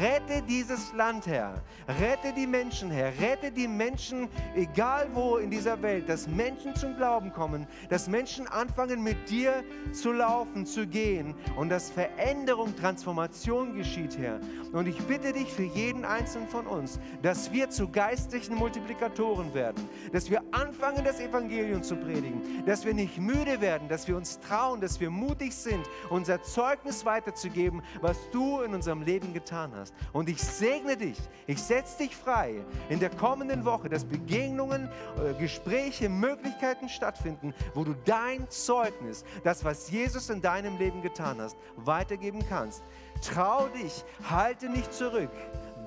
[0.00, 1.62] rette dieses Land, Herr.
[2.00, 3.12] Rette die Menschen, Herr.
[3.20, 8.46] Rette die Menschen, egal wo in dieser Welt, dass Menschen zum Glauben kommen, dass Menschen
[8.46, 14.40] anfangen mit dir zu laufen, zu gehen und dass Veränderung, Transformation geschieht, Herr.
[14.72, 19.88] Und ich bitte dich für jeden einzelnen von uns, dass wir zu geistlichen Multiplikatoren werden,
[20.12, 24.40] dass wir anfangen, das Evangelium zu predigen, dass wir nicht müde werden, dass wir uns
[24.40, 29.94] trauen, dass wir mutig sind, unser Zeugnis weiterzugeben, was du in unserem Leben getan hast.
[30.12, 34.88] Und ich segne dich, ich setze dich frei in der kommenden Woche, dass Begegnungen,
[35.18, 41.40] äh, Gespräche, Möglichkeiten stattfinden, wo du dein Zeugnis, das, was Jesus in deinem Leben getan
[41.40, 42.82] hast, weitergeben kannst.
[43.22, 45.30] Trau dich, halte nicht zurück.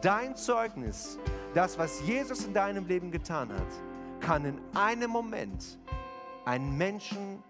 [0.01, 1.19] Dein Zeugnis,
[1.53, 3.67] das, was Jesus in deinem Leben getan hat,
[4.21, 5.77] kann in einem Moment
[6.45, 7.43] einen Menschen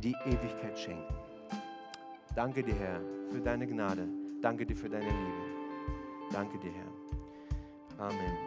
[0.00, 1.14] die Ewigkeit schenken.
[2.34, 4.08] Danke dir, Herr, für deine Gnade.
[4.40, 6.30] Danke dir für deine Liebe.
[6.32, 8.06] Danke dir, Herr.
[8.06, 8.38] Amen.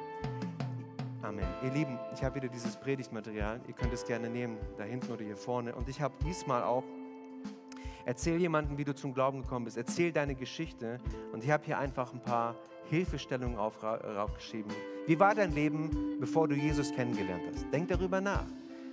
[1.21, 1.45] Amen.
[1.63, 3.61] Ihr Lieben, ich habe wieder dieses Predigtmaterial.
[3.67, 5.75] Ihr könnt es gerne nehmen, da hinten oder hier vorne.
[5.75, 6.83] Und ich habe diesmal auch,
[8.05, 9.77] erzähl jemandem, wie du zum Glauben gekommen bist.
[9.77, 10.99] Erzähl deine Geschichte.
[11.31, 12.55] Und ich habe hier einfach ein paar
[12.89, 14.71] Hilfestellungen aufgeschrieben.
[15.05, 17.71] Wie war dein Leben, bevor du Jesus kennengelernt hast?
[17.71, 18.45] Denk darüber nach.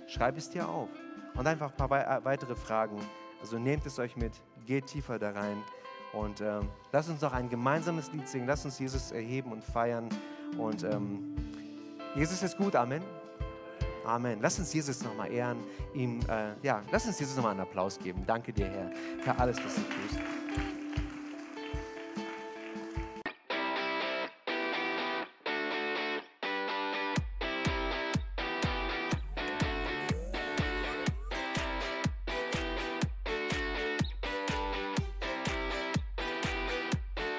[0.07, 0.89] Schreib es dir auf
[1.35, 2.97] und einfach ein paar äh, weitere Fragen.
[3.41, 4.33] Also nehmt es euch mit,
[4.65, 5.63] geht tiefer da rein
[6.13, 8.47] und ähm, lasst uns noch ein gemeinsames Lied singen.
[8.47, 10.09] Lasst uns Jesus erheben und feiern.
[10.57, 11.35] Und ähm,
[12.15, 13.01] Jesus ist gut, Amen.
[14.05, 14.39] Amen.
[14.41, 15.57] Lass uns Jesus nochmal ehren.
[15.93, 18.23] Ihm, äh, ja, lass uns Jesus nochmal einen Applaus geben.
[18.25, 20.40] Danke dir, Herr, für alles, was du tust.